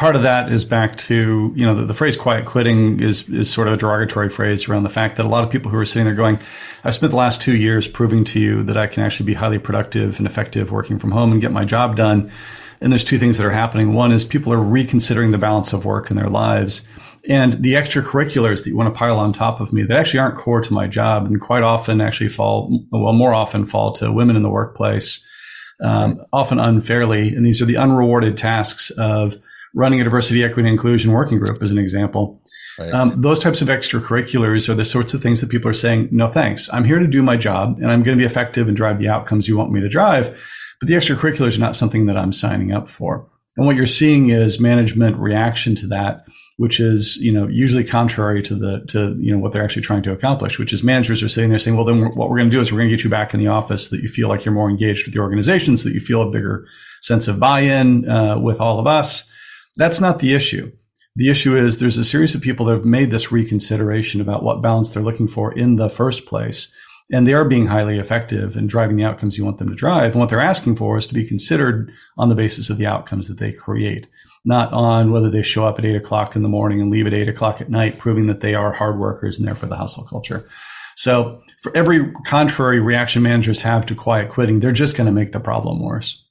Part 0.00 0.16
of 0.16 0.22
that 0.22 0.50
is 0.50 0.64
back 0.64 0.96
to 0.96 1.52
you 1.54 1.66
know 1.66 1.74
the, 1.74 1.84
the, 1.84 1.94
phrase 1.94 2.16
quiet 2.16 2.46
quitting 2.46 3.00
is 3.00 3.28
is 3.28 3.52
sort 3.52 3.68
of 3.68 3.74
a 3.74 3.76
derogatory 3.76 4.30
phrase 4.30 4.66
around 4.66 4.82
the 4.82 4.88
fact 4.88 5.16
that 5.16 5.26
a 5.26 5.28
lot 5.28 5.44
of 5.44 5.50
people 5.50 5.70
who 5.70 5.76
are 5.76 5.84
sitting 5.84 6.06
there 6.06 6.14
going 6.14 6.38
i've 6.84 6.94
spent 6.94 7.10
the 7.10 7.16
last 7.16 7.42
two 7.42 7.54
years 7.54 7.86
proving 7.86 8.24
to 8.24 8.40
you 8.40 8.62
that 8.62 8.78
i 8.78 8.86
can 8.86 9.02
actually 9.02 9.26
be 9.26 9.34
highly 9.34 9.58
productive 9.58 10.16
and 10.16 10.26
effective 10.26 10.72
working 10.72 10.98
from 10.98 11.10
home 11.10 11.32
and 11.32 11.42
get 11.42 11.52
my 11.52 11.66
job 11.66 11.96
done 11.96 12.30
and 12.80 12.90
there's 12.90 13.04
two 13.04 13.18
things 13.18 13.36
that 13.36 13.46
are 13.46 13.50
happening. 13.50 13.92
One 13.92 14.12
is 14.12 14.24
people 14.24 14.52
are 14.52 14.62
reconsidering 14.62 15.32
the 15.32 15.38
balance 15.38 15.72
of 15.72 15.84
work 15.84 16.10
in 16.10 16.16
their 16.16 16.28
lives 16.28 16.88
and 17.28 17.62
the 17.62 17.74
extracurriculars 17.74 18.64
that 18.64 18.70
you 18.70 18.76
want 18.76 18.92
to 18.92 18.98
pile 18.98 19.18
on 19.18 19.32
top 19.34 19.60
of 19.60 19.72
me 19.72 19.82
that 19.82 19.98
actually 19.98 20.20
aren't 20.20 20.38
core 20.38 20.62
to 20.62 20.72
my 20.72 20.86
job 20.86 21.26
and 21.26 21.38
quite 21.38 21.62
often 21.62 22.00
actually 22.00 22.30
fall 22.30 22.82
well 22.90 23.12
more 23.12 23.34
often 23.34 23.66
fall 23.66 23.92
to 23.92 24.10
women 24.10 24.36
in 24.36 24.42
the 24.42 24.48
workplace 24.48 25.22
um, 25.82 26.24
often 26.32 26.58
unfairly 26.58 27.34
and 27.34 27.44
these 27.44 27.60
are 27.60 27.66
the 27.66 27.76
unrewarded 27.76 28.38
tasks 28.38 28.88
of 28.92 29.36
running 29.74 30.00
a 30.00 30.04
diversity, 30.04 30.42
equity, 30.42 30.68
and 30.68 30.74
inclusion 30.74 31.12
working 31.12 31.38
group 31.38 31.62
as 31.62 31.70
an 31.70 31.78
example. 31.78 32.42
Right. 32.78 32.92
Um, 32.92 33.20
those 33.20 33.38
types 33.38 33.62
of 33.62 33.68
extracurriculars 33.68 34.68
are 34.68 34.74
the 34.74 34.84
sorts 34.84 35.14
of 35.14 35.22
things 35.22 35.40
that 35.40 35.50
people 35.50 35.70
are 35.70 35.74
saying, 35.74 36.08
no 36.10 36.28
thanks. 36.28 36.72
I'm 36.72 36.84
here 36.84 36.98
to 36.98 37.06
do 37.06 37.22
my 37.22 37.36
job 37.36 37.76
and 37.76 37.90
I'm 37.90 38.02
going 38.02 38.16
to 38.16 38.20
be 38.20 38.26
effective 38.26 38.68
and 38.68 38.76
drive 38.76 38.98
the 38.98 39.08
outcomes 39.08 39.46
you 39.46 39.56
want 39.56 39.72
me 39.72 39.80
to 39.80 39.88
drive. 39.88 40.28
But 40.80 40.88
the 40.88 40.94
extracurriculars 40.94 41.56
are 41.56 41.60
not 41.60 41.76
something 41.76 42.06
that 42.06 42.16
I'm 42.16 42.32
signing 42.32 42.72
up 42.72 42.88
for. 42.88 43.28
And 43.56 43.66
what 43.66 43.76
you're 43.76 43.86
seeing 43.86 44.30
is 44.30 44.60
management 44.60 45.18
reaction 45.18 45.74
to 45.76 45.86
that, 45.88 46.24
which 46.56 46.80
is, 46.80 47.16
you 47.18 47.32
know, 47.32 47.46
usually 47.48 47.84
contrary 47.84 48.42
to 48.44 48.54
the, 48.54 48.84
to, 48.86 49.16
you 49.20 49.32
know, 49.32 49.38
what 49.38 49.52
they're 49.52 49.64
actually 49.64 49.82
trying 49.82 50.02
to 50.04 50.12
accomplish, 50.12 50.58
which 50.58 50.72
is 50.72 50.82
managers 50.82 51.22
are 51.22 51.28
sitting 51.28 51.50
there 51.50 51.58
saying, 51.58 51.76
well, 51.76 51.84
then 51.84 52.14
what 52.14 52.30
we're 52.30 52.38
going 52.38 52.50
to 52.50 52.56
do 52.56 52.60
is 52.60 52.72
we're 52.72 52.78
going 52.78 52.88
to 52.88 52.96
get 52.96 53.04
you 53.04 53.10
back 53.10 53.34
in 53.34 53.40
the 53.40 53.48
office 53.48 53.88
so 53.88 53.96
that 53.96 54.02
you 54.02 54.08
feel 54.08 54.28
like 54.28 54.44
you're 54.44 54.54
more 54.54 54.70
engaged 54.70 55.04
with 55.04 55.14
the 55.14 55.20
organization, 55.20 55.76
so 55.76 55.88
that 55.88 55.94
you 55.94 56.00
feel 56.00 56.22
a 56.22 56.30
bigger 56.30 56.66
sense 57.02 57.28
of 57.28 57.38
buy-in 57.38 58.08
uh, 58.08 58.38
with 58.38 58.60
all 58.60 58.78
of 58.78 58.86
us 58.86 59.30
that's 59.76 60.00
not 60.00 60.18
the 60.18 60.34
issue. 60.34 60.72
The 61.16 61.30
issue 61.30 61.56
is 61.56 61.78
there's 61.78 61.98
a 61.98 62.04
series 62.04 62.34
of 62.34 62.40
people 62.40 62.66
that 62.66 62.74
have 62.74 62.84
made 62.84 63.10
this 63.10 63.32
reconsideration 63.32 64.20
about 64.20 64.42
what 64.42 64.62
balance 64.62 64.90
they're 64.90 65.02
looking 65.02 65.28
for 65.28 65.52
in 65.52 65.76
the 65.76 65.90
first 65.90 66.26
place. 66.26 66.72
And 67.12 67.26
they 67.26 67.34
are 67.34 67.44
being 67.44 67.66
highly 67.66 67.98
effective 67.98 68.56
in 68.56 68.68
driving 68.68 68.96
the 68.96 69.04
outcomes 69.04 69.36
you 69.36 69.44
want 69.44 69.58
them 69.58 69.68
to 69.68 69.74
drive. 69.74 70.12
And 70.12 70.20
what 70.20 70.30
they're 70.30 70.40
asking 70.40 70.76
for 70.76 70.96
is 70.96 71.08
to 71.08 71.14
be 71.14 71.26
considered 71.26 71.92
on 72.16 72.28
the 72.28 72.36
basis 72.36 72.70
of 72.70 72.78
the 72.78 72.86
outcomes 72.86 73.26
that 73.26 73.38
they 73.38 73.52
create, 73.52 74.08
not 74.44 74.72
on 74.72 75.10
whether 75.10 75.28
they 75.28 75.42
show 75.42 75.64
up 75.64 75.78
at 75.80 75.84
eight 75.84 75.96
o'clock 75.96 76.36
in 76.36 76.42
the 76.42 76.48
morning 76.48 76.80
and 76.80 76.88
leave 76.88 77.08
at 77.08 77.14
eight 77.14 77.28
o'clock 77.28 77.60
at 77.60 77.68
night, 77.68 77.98
proving 77.98 78.26
that 78.28 78.40
they 78.40 78.54
are 78.54 78.72
hard 78.72 78.98
workers 78.98 79.38
and 79.38 79.48
therefore 79.48 79.68
the 79.68 79.76
hustle 79.76 80.04
culture. 80.04 80.44
So 80.96 81.42
for 81.62 81.76
every 81.76 82.12
contrary 82.26 82.78
reaction 82.78 83.22
managers 83.22 83.62
have 83.62 83.86
to 83.86 83.94
quiet 83.96 84.30
quitting, 84.30 84.60
they're 84.60 84.70
just 84.70 84.96
going 84.96 85.06
to 85.06 85.12
make 85.12 85.32
the 85.32 85.40
problem 85.40 85.82
worse. 85.82 86.24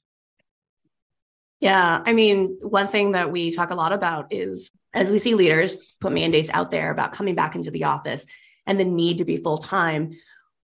Yeah. 1.60 2.02
I 2.04 2.12
mean, 2.12 2.58
one 2.62 2.88
thing 2.88 3.12
that 3.12 3.30
we 3.30 3.50
talk 3.50 3.70
a 3.70 3.74
lot 3.74 3.92
about 3.92 4.32
is 4.32 4.70
as 4.92 5.10
we 5.10 5.18
see 5.18 5.34
leaders 5.34 5.94
put 6.00 6.12
mandates 6.12 6.50
out 6.50 6.70
there 6.70 6.90
about 6.90 7.12
coming 7.12 7.34
back 7.34 7.54
into 7.54 7.70
the 7.70 7.84
office 7.84 8.24
and 8.66 8.80
the 8.80 8.84
need 8.84 9.18
to 9.18 9.24
be 9.24 9.36
full 9.36 9.58
time, 9.58 10.18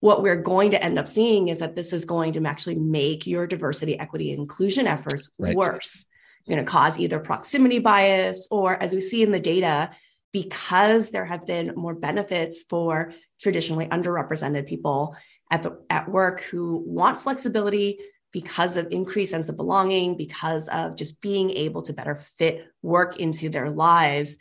what 0.01 0.23
we're 0.23 0.41
going 0.41 0.71
to 0.71 0.83
end 0.83 0.99
up 0.99 1.09
seeing 1.09 1.49
is 1.49 1.59
that 1.59 1.77
this 1.77 1.93
is 1.93 2.05
going 2.05 2.33
to 2.33 2.47
actually 2.47 2.77
make 2.77 3.27
your 3.27 3.47
diversity, 3.47 3.99
equity, 3.99 4.33
inclusion 4.33 4.87
efforts 4.87 5.29
right. 5.39 5.57
worse. 5.57 6.07
You're 6.45 6.57
going 6.57 6.65
to 6.65 6.71
cause 6.71 6.99
either 6.99 7.19
proximity 7.19 7.81
bias 7.81 8.49
or, 8.51 8.81
as 8.81 8.95
we 8.95 9.01
see 9.01 9.23
in 9.23 9.33
the 9.33 9.41
data, 9.41 9.91
because 10.33 11.11
there 11.11 11.25
have 11.25 11.47
been 11.47 11.75
more 11.75 11.95
benefits 11.95 12.63
for 12.63 13.13
traditionally 13.41 13.87
underrepresented 13.87 14.67
people 14.67 15.17
at 15.51 15.63
the 15.63 15.81
at 15.91 16.09
work 16.09 16.43
who 16.43 16.83
want 16.87 17.23
flexibility 17.23 17.99
because 18.33 18.77
of 18.77 18.91
increased 18.91 19.33
sense 19.33 19.49
of 19.49 19.57
belonging, 19.57 20.17
because 20.17 20.69
of 20.69 20.97
just 20.97 21.21
being 21.21 21.51
able 21.51 21.83
to 21.83 21.93
better 21.93 22.15
fit 22.15 22.67
work 22.83 23.19
into 23.19 23.49
their 23.49 23.71
lives, 23.71 24.37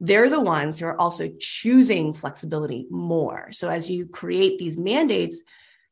they're 0.00 0.30
the 0.30 0.40
ones 0.40 0.78
who 0.78 0.86
are 0.86 1.00
also 1.00 1.30
choosing 1.38 2.14
flexibility 2.14 2.86
more. 2.90 3.50
So 3.52 3.68
as 3.68 3.90
you 3.90 4.06
create 4.06 4.58
these 4.58 4.76
mandates, 4.76 5.42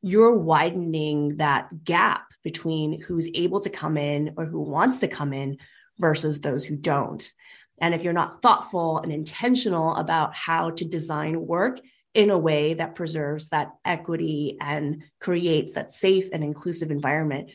you're 0.02 0.36
widening 0.36 1.38
that 1.38 1.84
gap 1.84 2.26
between 2.44 3.00
who's 3.00 3.28
able 3.34 3.60
to 3.60 3.70
come 3.70 3.96
in 3.96 4.34
or 4.36 4.44
who 4.44 4.60
wants 4.60 4.98
to 5.00 5.08
come 5.08 5.32
in 5.32 5.58
versus 5.98 6.40
those 6.40 6.64
who 6.64 6.76
don't. 6.76 7.32
And 7.80 7.94
if 7.94 8.02
you're 8.02 8.12
not 8.12 8.40
thoughtful 8.42 8.98
and 8.98 9.12
intentional 9.12 9.96
about 9.96 10.34
how 10.34 10.70
to 10.70 10.84
design 10.84 11.46
work, 11.46 11.80
in 12.16 12.30
a 12.30 12.38
way 12.38 12.72
that 12.72 12.94
preserves 12.94 13.50
that 13.50 13.72
equity 13.84 14.56
and 14.58 15.04
creates 15.20 15.74
that 15.74 15.92
safe 15.92 16.30
and 16.32 16.42
inclusive 16.42 16.90
environment, 16.90 17.50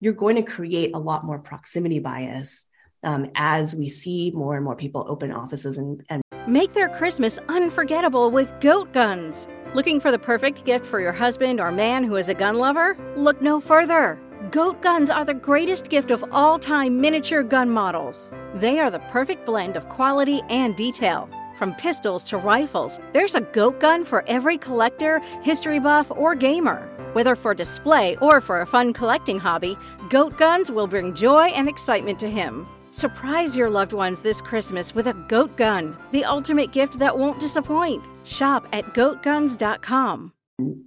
you're 0.00 0.12
going 0.12 0.34
to 0.34 0.42
create 0.42 0.90
a 0.94 0.98
lot 0.98 1.24
more 1.24 1.38
proximity 1.38 2.00
bias 2.00 2.66
um, 3.04 3.30
as 3.36 3.72
we 3.72 3.88
see 3.88 4.32
more 4.32 4.56
and 4.56 4.64
more 4.64 4.74
people 4.74 5.06
open 5.08 5.30
offices 5.30 5.78
and, 5.78 6.02
and 6.10 6.22
make 6.48 6.72
their 6.72 6.88
Christmas 6.88 7.38
unforgettable 7.48 8.32
with 8.32 8.52
goat 8.60 8.92
guns. 8.92 9.46
Looking 9.74 10.00
for 10.00 10.10
the 10.10 10.18
perfect 10.18 10.64
gift 10.64 10.84
for 10.84 11.00
your 11.00 11.12
husband 11.12 11.60
or 11.60 11.70
man 11.70 12.02
who 12.02 12.16
is 12.16 12.28
a 12.28 12.34
gun 12.34 12.58
lover? 12.58 12.98
Look 13.16 13.40
no 13.40 13.60
further. 13.60 14.20
Goat 14.50 14.82
guns 14.82 15.08
are 15.08 15.24
the 15.24 15.34
greatest 15.34 15.88
gift 15.88 16.10
of 16.10 16.24
all 16.32 16.58
time 16.58 17.00
miniature 17.00 17.44
gun 17.44 17.70
models. 17.70 18.32
They 18.54 18.80
are 18.80 18.90
the 18.90 18.98
perfect 18.98 19.46
blend 19.46 19.76
of 19.76 19.88
quality 19.88 20.42
and 20.48 20.74
detail 20.74 21.30
from 21.60 21.74
pistols 21.74 22.24
to 22.24 22.38
rifles, 22.38 22.98
there's 23.12 23.34
a 23.34 23.42
goat 23.42 23.80
gun 23.80 24.02
for 24.02 24.24
every 24.26 24.56
collector, 24.56 25.20
history 25.42 25.78
buff, 25.78 26.10
or 26.10 26.34
gamer. 26.34 26.88
Whether 27.12 27.36
for 27.36 27.52
display 27.52 28.16
or 28.16 28.40
for 28.40 28.62
a 28.62 28.66
fun 28.66 28.94
collecting 28.94 29.38
hobby, 29.38 29.76
Goat 30.08 30.38
Guns 30.38 30.70
will 30.70 30.86
bring 30.86 31.14
joy 31.14 31.48
and 31.48 31.68
excitement 31.68 32.18
to 32.20 32.30
him. 32.30 32.66
Surprise 32.92 33.54
your 33.58 33.68
loved 33.68 33.92
ones 33.92 34.22
this 34.22 34.40
Christmas 34.40 34.94
with 34.94 35.06
a 35.08 35.12
goat 35.28 35.54
gun, 35.58 35.94
the 36.12 36.24
ultimate 36.24 36.72
gift 36.72 36.98
that 36.98 37.18
won't 37.18 37.38
disappoint. 37.38 38.02
Shop 38.24 38.66
at 38.72 38.84
goatguns.com. 38.94 40.32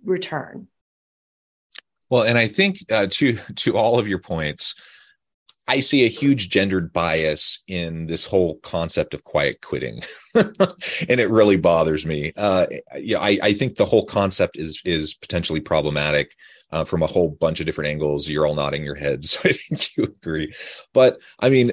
Return. 0.04 0.68
Well, 2.10 2.24
and 2.24 2.38
I 2.38 2.48
think 2.48 2.78
uh, 2.92 3.06
to 3.12 3.38
to 3.38 3.78
all 3.78 4.00
of 4.00 4.08
your 4.08 4.20
points, 4.20 4.74
I 5.68 5.80
see 5.80 6.04
a 6.04 6.10
huge 6.10 6.50
gendered 6.50 6.92
bias 6.92 7.64
in 7.68 8.08
this 8.08 8.26
whole 8.26 8.58
concept 8.60 9.14
of 9.14 9.24
quiet 9.24 9.62
quitting, 9.62 10.02
and 10.36 11.20
it 11.20 11.30
really 11.30 11.56
bothers 11.56 12.06
me. 12.06 12.34
Uh, 12.36 12.66
yeah, 12.98 13.20
I, 13.20 13.40
I, 13.42 13.54
think 13.54 13.76
the 13.76 13.86
whole 13.86 14.06
concept 14.06 14.58
is 14.58 14.82
is 14.84 15.14
potentially 15.14 15.62
problematic 15.62 16.36
uh, 16.72 16.84
from 16.84 17.02
a 17.02 17.08
whole 17.08 17.30
bunch 17.30 17.62
of 17.62 17.66
different 17.66 17.90
angles. 17.90 18.28
You're 18.28 18.46
all 18.46 18.56
nodding 18.56 18.84
your 18.84 18.96
heads, 18.96 19.32
so 19.40 19.40
I 19.46 19.54
think 19.54 19.96
you 19.96 20.04
agree. 20.04 20.52
But 20.94 21.20
I 21.40 21.50
mean, 21.50 21.72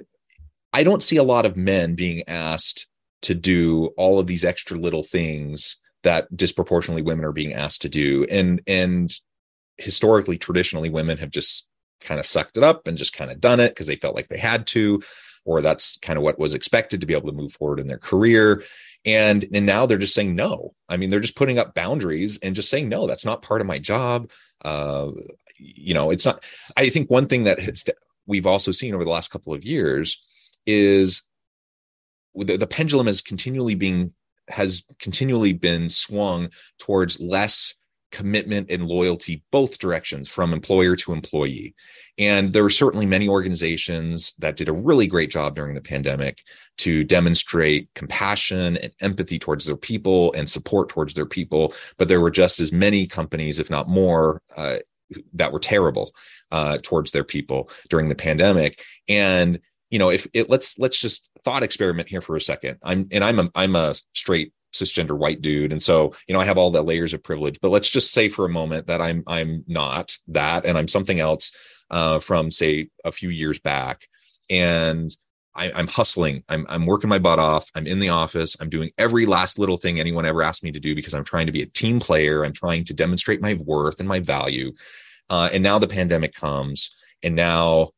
I 0.73 0.85
don't 0.85 1.03
see 1.03 1.17
a 1.17 1.25
lot 1.25 1.45
of 1.45 1.57
men 1.57 1.97
being 1.97 2.23
asked 2.29 2.87
to 3.23 3.35
do 3.35 3.87
all 3.97 4.21
of 4.21 4.29
these 4.29 4.45
extra 4.45 4.77
little 4.77 5.03
things 5.03 5.77
that 6.05 6.35
disproportionately 6.35 7.03
women 7.03 7.25
are 7.25 7.33
being 7.33 7.55
asked 7.55 7.83
to 7.83 7.89
do, 7.89 8.25
and 8.31 8.63
and 8.69 9.13
historically, 9.79 10.39
traditionally, 10.39 10.91
women 10.91 11.19
have 11.19 11.31
just 11.31 11.70
kind 12.01 12.21
of 12.21 12.27
sucked 12.27 12.57
it 12.57 12.65
up 12.65 12.87
and 12.87 12.99
just 12.99 13.13
kind 13.13 13.31
of 13.31 13.41
done 13.41 13.61
it 13.61 13.71
because 13.71 13.87
they 13.87 13.97
felt 13.97 14.15
like 14.15 14.29
they 14.29 14.39
had 14.39 14.67
to. 14.69 15.03
or 15.45 15.63
that's 15.63 15.99
kind 15.99 16.17
of 16.17 16.23
what 16.23 16.39
was 16.39 16.55
expected 16.55 17.01
to 17.01 17.07
be 17.07 17.15
able 17.15 17.31
to 17.31 17.37
move 17.37 17.53
forward 17.53 17.81
in 17.81 17.87
their 17.87 17.99
career. 17.99 18.63
And, 19.05 19.45
and 19.53 19.65
now 19.65 19.87
they're 19.87 19.99
just 19.99 20.15
saying 20.15 20.37
no. 20.37 20.75
I 20.89 20.97
mean, 20.97 21.11
they're 21.11 21.21
just 21.21 21.37
putting 21.37 21.59
up 21.59 21.75
boundaries 21.75 22.39
and 22.43 22.55
just 22.55 22.69
saying, 22.69 22.89
no, 22.89 23.07
that's 23.07 23.25
not 23.25 23.43
part 23.43 23.61
of 23.61 23.67
my 23.67 23.79
job. 23.79 24.31
Uh, 24.63 25.11
you 25.57 25.95
know, 25.95 26.11
it's 26.11 26.27
not, 26.27 26.45
I 26.77 26.91
think 26.91 27.11
one 27.11 27.27
thing 27.27 27.45
that 27.45 27.61
has, 27.61 27.85
we've 28.27 28.47
also 28.47 28.73
seen 28.73 28.95
over 28.95 29.05
the 29.05 29.11
last 29.11 29.31
couple 29.31 29.55
of 29.55 29.65
years 29.65 30.21
is 30.67 31.23
the, 32.35 32.57
the 32.57 32.67
pendulum 32.67 33.09
is 33.09 33.21
continually 33.21 33.75
being 33.75 34.13
has 34.49 34.83
continually 34.99 35.53
been 35.53 35.89
swung 35.89 36.51
towards 36.79 37.21
less 37.21 37.75
commitment 38.13 38.71
and 38.71 38.87
loyalty 38.87 39.43
both 39.51 39.79
directions 39.79 40.29
from 40.29 40.53
employer 40.53 40.97
to 40.97 41.13
employee. 41.13 41.75
And 42.19 42.53
there 42.53 42.63
were 42.63 42.71
certainly 42.71 43.07
many 43.07 43.29
organizations 43.29 44.35
that 44.39 44.57
did 44.57 44.69
a 44.69 44.73
really 44.73 45.07
great 45.07 45.31
job 45.31 45.55
during 45.55 45.75
the 45.75 45.81
pandemic 45.81 46.43
to 46.79 47.05
demonstrate 47.05 47.89
compassion 47.95 48.77
and 48.77 48.93
empathy 49.01 49.39
towards 49.39 49.65
their 49.65 49.77
people 49.77 50.33
and 50.33 50.49
support 50.49 50.89
towards 50.89 51.15
their 51.15 51.27
people. 51.27 51.73
But 51.97 52.09
there 52.09 52.21
were 52.21 52.31
just 52.31 52.61
as 52.61 52.73
many 52.73 53.07
companies 53.07 53.59
if 53.59 53.71
not 53.71 53.89
more 53.89 54.43
uh, 54.57 54.79
that 55.35 55.53
were 55.53 55.61
terrible 55.61 56.15
uh, 56.51 56.79
towards 56.83 57.13
their 57.13 57.25
people 57.25 57.71
during 57.89 58.09
the 58.09 58.15
pandemic. 58.15 58.83
And 59.09 59.61
you 59.91 59.99
know 59.99 60.11
if 60.11 60.27
it 60.33 60.49
let's 60.49 60.79
let's 60.79 60.99
just 60.99 61.29
thought 61.45 61.63
experiment 61.63 62.09
here 62.09 62.21
for 62.21 62.37
a 62.37 62.41
second. 62.41 62.79
I'm 62.83 63.09
and 63.11 63.25
i'm 63.25 63.39
a 63.39 63.51
i'm 63.55 63.77
a 63.77 63.95
straight 64.15 64.53
cisgender 64.73 65.17
white 65.17 65.41
dude 65.41 65.73
and 65.73 65.83
so 65.83 66.15
you 66.27 66.33
know 66.33 66.41
i 66.41 66.45
have 66.45 66.59
all 66.59 66.71
the 66.71 66.83
layers 66.83 67.13
of 67.13 67.23
privilege 67.23 67.59
but 67.61 67.71
let's 67.71 67.89
just 67.89 68.13
say 68.13 68.29
for 68.29 68.45
a 68.45 68.51
moment 68.51 68.87
that 68.87 69.01
i'm 69.01 69.23
i'm 69.27 69.65
not 69.67 70.17
that 70.29 70.65
and 70.65 70.79
i'm 70.79 70.89
something 70.89 71.21
else 71.21 71.53
uh, 71.91 72.21
from 72.21 72.53
say 72.53 72.89
a 73.05 73.11
few 73.11 73.31
years 73.31 73.59
back 73.59 74.07
and 74.49 75.17
I, 75.55 75.81
am 75.81 75.89
hustling. 75.89 76.45
I'm, 76.49 76.67
I'm 76.69 76.87
working 76.87 77.11
my 77.11 77.19
butt 77.19 77.39
off. 77.39 77.69
I'm 77.75 77.87
in 77.87 77.99
the 77.99 78.11
office. 78.11 78.57
I'm 78.61 78.71
doing 78.71 78.91
every 78.99 79.27
last 79.27 79.59
little 79.59 79.77
thing 79.77 79.99
anyone 79.99 80.25
ever 80.25 80.43
asked 80.43 80.63
me 80.63 80.73
to 80.73 80.81
do 80.81 80.95
because 80.95 81.15
I'm 81.15 81.25
trying 81.25 81.47
to 81.47 81.53
be 81.53 81.63
a 81.63 81.67
team 81.67 82.01
player. 82.01 82.45
I'm 82.45 82.53
trying 82.53 82.85
to 82.85 82.95
demonstrate 82.95 83.41
my 83.41 83.55
worth 83.55 83.99
and 83.99 84.09
my 84.09 84.21
value. 84.21 84.73
Uh, 85.29 85.51
and 85.53 85.63
now 85.63 85.79
the 85.79 85.89
pandemic 85.89 86.35
comes, 86.35 86.91
and 87.23 87.35
now 87.35 87.91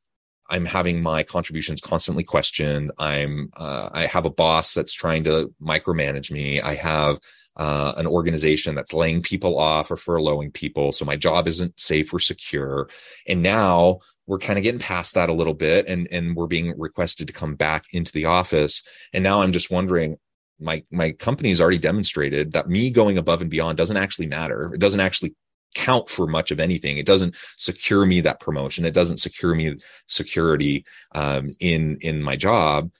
I'm 0.52 0.66
having 0.66 1.02
my 1.02 1.23
contributions 1.23 1.80
constantly 1.80 2.25
questioned. 2.25 2.92
I'm 2.99 3.50
uh, 3.56 3.88
I 3.92 4.06
have 4.06 4.26
a 4.26 4.30
boss 4.30 4.75
that's 4.75 4.92
trying 4.92 5.25
to 5.25 5.52
micromanage 5.61 6.30
me. 6.30 6.61
I 6.61 6.75
have 6.75 7.18
uh, 7.56 7.94
an 7.97 8.06
organization 8.06 8.75
that's 8.75 8.92
laying 8.92 9.23
people 9.23 9.59
off 9.59 9.90
or 9.90 9.97
furloughing 9.97 10.52
people, 10.52 10.92
so 10.92 11.06
my 11.06 11.16
job 11.16 11.49
isn't 11.49 11.80
safe 11.80 12.12
or 12.12 12.18
secure. 12.18 12.90
And 13.26 13.42
now 13.42 14.00
we're 14.26 14.38
kind 14.38 14.59
of 14.59 14.62
getting 14.62 14.78
past 14.78 15.14
that 15.14 15.30
a 15.30 15.32
little 15.32 15.54
bit, 15.54 15.88
and 15.88 16.06
and 16.11 16.37
we're 16.37 16.47
being 16.47 16.78
requested 16.78 17.26
to 17.28 17.32
come 17.32 17.54
back 17.54 17.87
into 17.92 18.12
the 18.12 18.26
office. 18.26 18.82
And 19.14 19.25
now 19.25 19.42
I'm 19.42 19.52
just 19.52 19.71
wondering. 19.71 20.18
My 20.61 20.85
my 20.92 21.11
company's 21.11 21.61
already 21.61 21.78
demonstrated 21.78 22.52
that 22.52 22.68
me 22.68 22.90
going 22.90 23.18
above 23.18 23.40
and 23.40 23.50
beyond 23.50 23.78
doesn't 23.78 23.97
actually 23.97 24.28
matter. 24.28 24.73
It 24.73 24.80
doesn't 24.80 25.00
actually 25.00 25.35
count 25.75 26.09
for 26.09 26.26
much 26.26 26.50
of 26.50 26.61
anything. 26.61 26.99
It 26.99 27.07
doesn't 27.07 27.37
secure 27.57 28.07
me 28.07 28.21
that 28.21 28.41
promotion. 28.41 28.85
It 28.85 28.95
doesn't 28.95 29.19
secure 29.19 29.55
me 29.55 29.76
security 30.07 30.85
um, 31.14 31.50
in 31.61 31.99
in 32.00 32.23
my 32.23 32.37
job. 32.37 32.91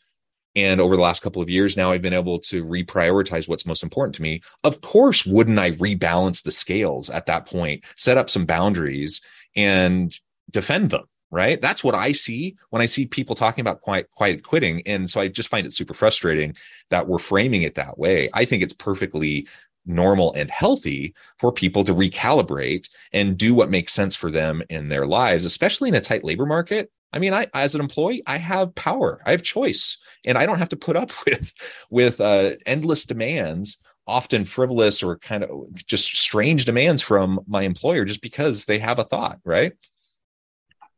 And 0.55 0.81
over 0.81 0.97
the 0.97 1.03
last 1.03 1.23
couple 1.23 1.41
of 1.41 1.49
years 1.49 1.77
now, 1.77 1.93
I've 1.93 2.03
been 2.03 2.13
able 2.13 2.39
to 2.41 2.65
reprioritize 2.65 3.49
what's 3.49 3.65
most 3.65 3.83
important 3.83 4.15
to 4.17 4.23
me. 4.23 4.43
Of 4.65 4.83
course, 4.83 5.25
wouldn't 5.25 5.59
I 5.59 5.73
rebalance 5.73 6.43
the 6.43 6.53
scales 6.53 7.09
at 7.09 7.27
that 7.27 7.47
point, 7.47 7.85
set 7.97 8.19
up 8.19 8.29
some 8.29 8.45
boundaries, 8.45 9.23
and 9.57 10.13
defend 10.51 10.91
them? 10.91 11.05
Right. 11.31 11.63
That's 11.63 11.83
what 11.83 11.95
I 11.95 12.13
see 12.13 12.57
when 12.69 12.83
I 12.83 12.87
see 12.87 13.07
people 13.07 13.35
talking 13.35 13.63
about 13.63 13.81
quiet, 13.81 14.11
quiet 14.11 14.43
quitting. 14.43 14.83
And 14.85 15.09
so 15.09 15.19
I 15.19 15.29
just 15.29 15.49
find 15.49 15.67
it 15.67 15.73
super 15.73 15.95
frustrating 15.95 16.55
that 16.91 17.09
we're 17.09 17.19
framing 17.19 17.63
it 17.63 17.77
that 17.77 17.99
way. 17.99 18.29
I 18.35 18.45
think 18.45 18.63
it's 18.63 18.75
perfectly 18.75 19.49
normal 19.87 20.33
and 20.35 20.51
healthy 20.51 21.15
for 21.39 21.53
people 21.53 21.85
to 21.85 21.95
recalibrate 21.95 22.89
and 23.13 23.37
do 23.37 23.55
what 23.55 23.71
makes 23.71 23.93
sense 23.93 24.15
for 24.15 24.31
them 24.31 24.63
in 24.71 24.89
their 24.89 25.07
lives, 25.07 25.45
especially 25.45 25.89
in 25.89 25.95
a 25.95 26.01
tight 26.01 26.25
labor 26.25 26.47
market. 26.47 26.91
I 27.13 27.19
mean, 27.19 27.35
I 27.35 27.49
as 27.53 27.75
an 27.75 27.81
employee, 27.81 28.23
I 28.27 28.39
have 28.39 28.75
power, 28.75 29.21
I 29.27 29.33
have 29.33 29.43
choice, 29.43 29.99
and 30.25 30.39
I 30.39 30.47
don't 30.47 30.59
have 30.59 30.71
to 30.71 30.77
put 30.77 30.97
up 30.97 31.11
with 31.27 31.53
with 31.91 32.21
uh, 32.21 32.53
endless 32.67 33.05
demands, 33.05 33.79
often 34.07 34.45
frivolous 34.45 35.03
or 35.03 35.19
kind 35.19 35.45
of 35.45 35.87
just 35.87 36.17
strange 36.17 36.65
demands 36.65 37.03
from 37.03 37.41
my 37.47 37.63
employer 37.63 38.05
just 38.05 38.23
because 38.23 38.65
they 38.65 38.79
have 38.79 38.99
a 38.99 39.05
thought, 39.05 39.41
right? 39.45 39.73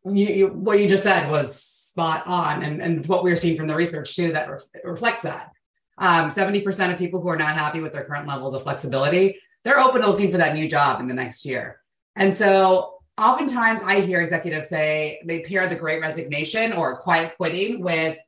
You, 0.04 0.26
you, 0.26 0.46
what 0.48 0.78
you 0.80 0.88
just 0.88 1.02
said 1.02 1.30
was 1.30 1.60
spot 1.94 2.26
on, 2.26 2.62
and 2.62 2.80
and 2.80 3.06
what 3.06 3.24
we're 3.24 3.36
seeing 3.36 3.56
from 3.56 3.66
the 3.66 3.74
research 3.74 4.14
too 4.14 4.32
that 4.32 4.48
reflects 4.84 5.22
that. 5.22 5.50
Um, 5.98 6.30
70% 6.30 6.92
of 6.92 6.98
people 6.98 7.20
who 7.20 7.28
are 7.28 7.36
not 7.36 7.54
happy 7.54 7.80
with 7.80 7.92
their 7.92 8.04
current 8.04 8.26
levels 8.26 8.54
of 8.54 8.62
flexibility, 8.62 9.38
they're 9.64 9.78
open 9.78 10.02
to 10.02 10.08
looking 10.08 10.30
for 10.30 10.38
that 10.38 10.54
new 10.54 10.68
job 10.68 11.00
in 11.00 11.06
the 11.06 11.14
next 11.14 11.46
year. 11.46 11.80
And 12.16 12.34
so 12.34 12.98
oftentimes 13.16 13.82
I 13.82 14.00
hear 14.00 14.20
executives 14.20 14.68
say 14.68 15.20
they 15.24 15.40
pair 15.40 15.68
the 15.68 15.76
great 15.76 16.00
resignation 16.00 16.72
or 16.72 16.98
quiet 16.98 17.36
quitting 17.36 17.80
with 17.80 18.18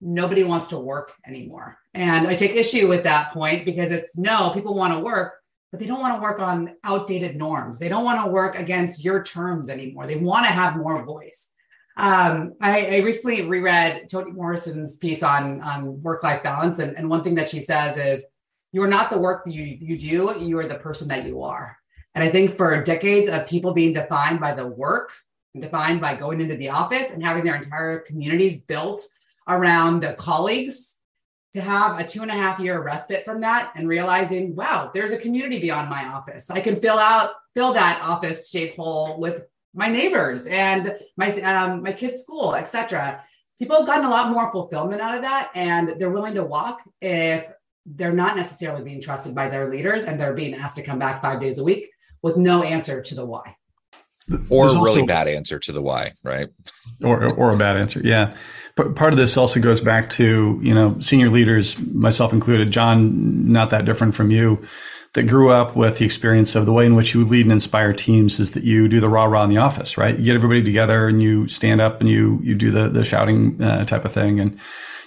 nobody 0.00 0.44
wants 0.44 0.68
to 0.68 0.78
work 0.78 1.12
anymore. 1.26 1.78
And 1.94 2.26
I 2.26 2.34
take 2.34 2.52
issue 2.52 2.88
with 2.88 3.04
that 3.04 3.32
point 3.32 3.64
because 3.64 3.90
it's 3.90 4.18
no, 4.18 4.50
people 4.50 4.74
want 4.74 4.92
to 4.92 5.00
work, 5.00 5.34
but 5.70 5.80
they 5.80 5.86
don't 5.86 6.00
want 6.00 6.16
to 6.16 6.22
work 6.22 6.40
on 6.40 6.74
outdated 6.84 7.36
norms. 7.36 7.78
They 7.78 7.88
don't 7.88 8.04
want 8.04 8.24
to 8.24 8.30
work 8.30 8.58
against 8.58 9.04
your 9.04 9.22
terms 9.22 9.70
anymore. 9.70 10.06
They 10.06 10.16
want 10.16 10.46
to 10.46 10.52
have 10.52 10.76
more 10.76 11.02
voice. 11.04 11.50
Um, 11.96 12.54
I, 12.60 12.96
I, 12.96 12.98
recently 12.98 13.42
reread 13.42 14.08
Toni 14.10 14.32
Morrison's 14.32 14.96
piece 14.96 15.22
on, 15.22 15.60
on 15.60 16.02
work-life 16.02 16.42
balance, 16.42 16.80
and, 16.80 16.96
and 16.96 17.08
one 17.08 17.22
thing 17.22 17.36
that 17.36 17.48
she 17.48 17.60
says 17.60 17.96
is, 17.96 18.24
"You 18.72 18.82
are 18.82 18.88
not 18.88 19.10
the 19.10 19.18
work 19.18 19.44
that 19.44 19.52
you, 19.52 19.62
you 19.62 19.96
do; 19.96 20.34
you 20.40 20.58
are 20.58 20.66
the 20.66 20.74
person 20.74 21.06
that 21.08 21.24
you 21.24 21.42
are." 21.42 21.78
And 22.16 22.24
I 22.24 22.30
think 22.30 22.56
for 22.56 22.82
decades 22.82 23.28
of 23.28 23.46
people 23.46 23.74
being 23.74 23.92
defined 23.92 24.40
by 24.40 24.54
the 24.54 24.66
work, 24.66 25.12
defined 25.58 26.00
by 26.00 26.16
going 26.16 26.40
into 26.40 26.56
the 26.56 26.70
office 26.70 27.12
and 27.12 27.22
having 27.22 27.44
their 27.44 27.54
entire 27.54 28.00
communities 28.00 28.62
built 28.62 29.06
around 29.46 30.00
the 30.00 30.14
colleagues, 30.14 30.98
to 31.54 31.60
have 31.60 32.00
a 32.00 32.04
two 32.04 32.22
and 32.22 32.30
a 32.32 32.34
half 32.34 32.58
year 32.58 32.82
respite 32.82 33.24
from 33.24 33.40
that 33.40 33.70
and 33.76 33.88
realizing, 33.88 34.56
wow, 34.56 34.90
there's 34.92 35.12
a 35.12 35.18
community 35.18 35.60
beyond 35.60 35.88
my 35.88 36.04
office. 36.06 36.50
I 36.50 36.60
can 36.60 36.80
fill 36.80 36.98
out 36.98 37.30
fill 37.54 37.72
that 37.72 38.00
office 38.02 38.50
shape 38.50 38.74
hole 38.74 39.20
with 39.20 39.46
my 39.74 39.88
neighbors 39.88 40.46
and 40.46 40.96
my 41.16 41.28
um, 41.42 41.82
my 41.82 41.92
kids' 41.92 42.22
school, 42.22 42.54
etc. 42.54 43.22
People 43.58 43.76
have 43.76 43.86
gotten 43.86 44.04
a 44.04 44.10
lot 44.10 44.30
more 44.30 44.50
fulfillment 44.50 45.00
out 45.00 45.16
of 45.16 45.22
that, 45.22 45.50
and 45.54 45.94
they're 45.98 46.10
willing 46.10 46.34
to 46.34 46.44
walk 46.44 46.82
if 47.00 47.46
they're 47.86 48.12
not 48.12 48.36
necessarily 48.36 48.82
being 48.82 49.00
trusted 49.00 49.34
by 49.34 49.48
their 49.48 49.70
leaders 49.70 50.04
and 50.04 50.18
they're 50.18 50.32
being 50.32 50.54
asked 50.54 50.76
to 50.76 50.82
come 50.82 50.98
back 50.98 51.20
five 51.20 51.40
days 51.40 51.58
a 51.58 51.64
week 51.64 51.90
with 52.22 52.36
no 52.36 52.62
answer 52.62 53.02
to 53.02 53.14
the 53.14 53.26
why. 53.26 53.56
Or 54.48 54.68
a 54.68 54.80
really 54.80 55.02
bad 55.02 55.28
answer 55.28 55.58
to 55.58 55.72
the 55.72 55.82
why, 55.82 56.12
right? 56.22 56.48
Or, 57.02 57.30
or 57.34 57.52
a 57.52 57.58
bad 57.58 57.76
answer, 57.76 58.00
yeah. 58.02 58.34
But 58.74 58.96
part 58.96 59.12
of 59.12 59.18
this 59.18 59.36
also 59.36 59.60
goes 59.60 59.82
back 59.82 60.08
to 60.10 60.58
you 60.62 60.74
know 60.74 60.98
senior 61.00 61.28
leaders, 61.28 61.78
myself 61.78 62.32
included. 62.32 62.70
John, 62.70 63.52
not 63.52 63.70
that 63.70 63.84
different 63.84 64.14
from 64.14 64.30
you 64.30 64.66
that 65.14 65.28
grew 65.28 65.50
up 65.50 65.76
with 65.76 65.98
the 65.98 66.04
experience 66.04 66.54
of 66.54 66.66
the 66.66 66.72
way 66.72 66.84
in 66.84 66.96
which 66.96 67.14
you 67.14 67.24
lead 67.24 67.46
and 67.46 67.52
inspire 67.52 67.92
teams 67.92 68.40
is 68.40 68.50
that 68.52 68.64
you 68.64 68.88
do 68.88 69.00
the 69.00 69.08
rah 69.08 69.24
rah 69.24 69.44
in 69.44 69.50
the 69.50 69.58
office, 69.58 69.96
right? 69.96 70.18
You 70.18 70.24
get 70.24 70.34
everybody 70.34 70.62
together 70.62 71.08
and 71.08 71.22
you 71.22 71.48
stand 71.48 71.80
up 71.80 72.00
and 72.00 72.08
you 72.08 72.40
you 72.42 72.54
do 72.54 72.70
the 72.70 72.88
the 72.88 73.04
shouting 73.04 73.62
uh, 73.62 73.84
type 73.84 74.04
of 74.04 74.12
thing, 74.12 74.40
and 74.40 74.58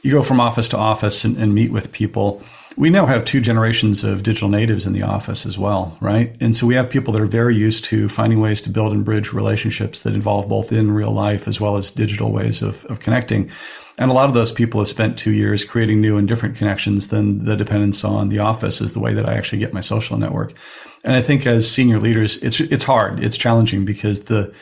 you 0.01 0.11
go 0.11 0.23
from 0.23 0.39
office 0.39 0.69
to 0.69 0.77
office 0.77 1.23
and, 1.25 1.37
and 1.37 1.53
meet 1.53 1.71
with 1.71 1.91
people. 1.91 2.41
We 2.77 2.91
now 2.91 3.07
have 3.07 3.25
two 3.25 3.41
generations 3.41 4.03
of 4.03 4.21
digital 4.21 4.49
natives 4.49 4.85
in 4.85 4.93
the 4.93 5.01
office 5.01 5.47
as 5.47 5.57
well, 5.57 5.97
right? 5.99 6.35
And 6.39 6.55
so 6.55 6.67
we 6.67 6.75
have 6.75 6.91
people 6.91 7.11
that 7.13 7.21
are 7.23 7.25
very 7.25 7.55
used 7.55 7.83
to 7.85 8.07
finding 8.07 8.39
ways 8.39 8.61
to 8.61 8.69
build 8.69 8.93
and 8.93 9.03
bridge 9.03 9.33
relationships 9.33 10.01
that 10.01 10.13
involve 10.13 10.47
both 10.47 10.71
in 10.71 10.91
real 10.91 11.11
life 11.11 11.47
as 11.47 11.59
well 11.59 11.77
as 11.77 11.89
digital 11.89 12.31
ways 12.31 12.61
of, 12.61 12.85
of 12.85 12.99
connecting. 12.99 13.49
And 13.97 14.11
a 14.11 14.13
lot 14.13 14.27
of 14.27 14.35
those 14.35 14.51
people 14.51 14.79
have 14.79 14.87
spent 14.87 15.17
two 15.17 15.31
years 15.31 15.65
creating 15.65 16.01
new 16.01 16.17
and 16.17 16.27
different 16.27 16.55
connections 16.55 17.07
than 17.07 17.45
the 17.45 17.55
dependence 17.57 18.03
on 18.03 18.29
the 18.29 18.37
office 18.37 18.79
is 18.79 18.93
the 18.93 18.99
way 18.99 19.15
that 19.15 19.27
I 19.27 19.33
actually 19.33 19.57
get 19.57 19.73
my 19.73 19.81
social 19.81 20.15
network. 20.15 20.53
And 21.03 21.15
I 21.15 21.21
think 21.23 21.47
as 21.47 21.67
senior 21.69 21.99
leaders, 21.99 22.37
it's 22.43 22.59
it's 22.59 22.83
hard, 22.83 23.23
it's 23.23 23.37
challenging 23.37 23.85
because 23.85 24.25
the 24.25 24.53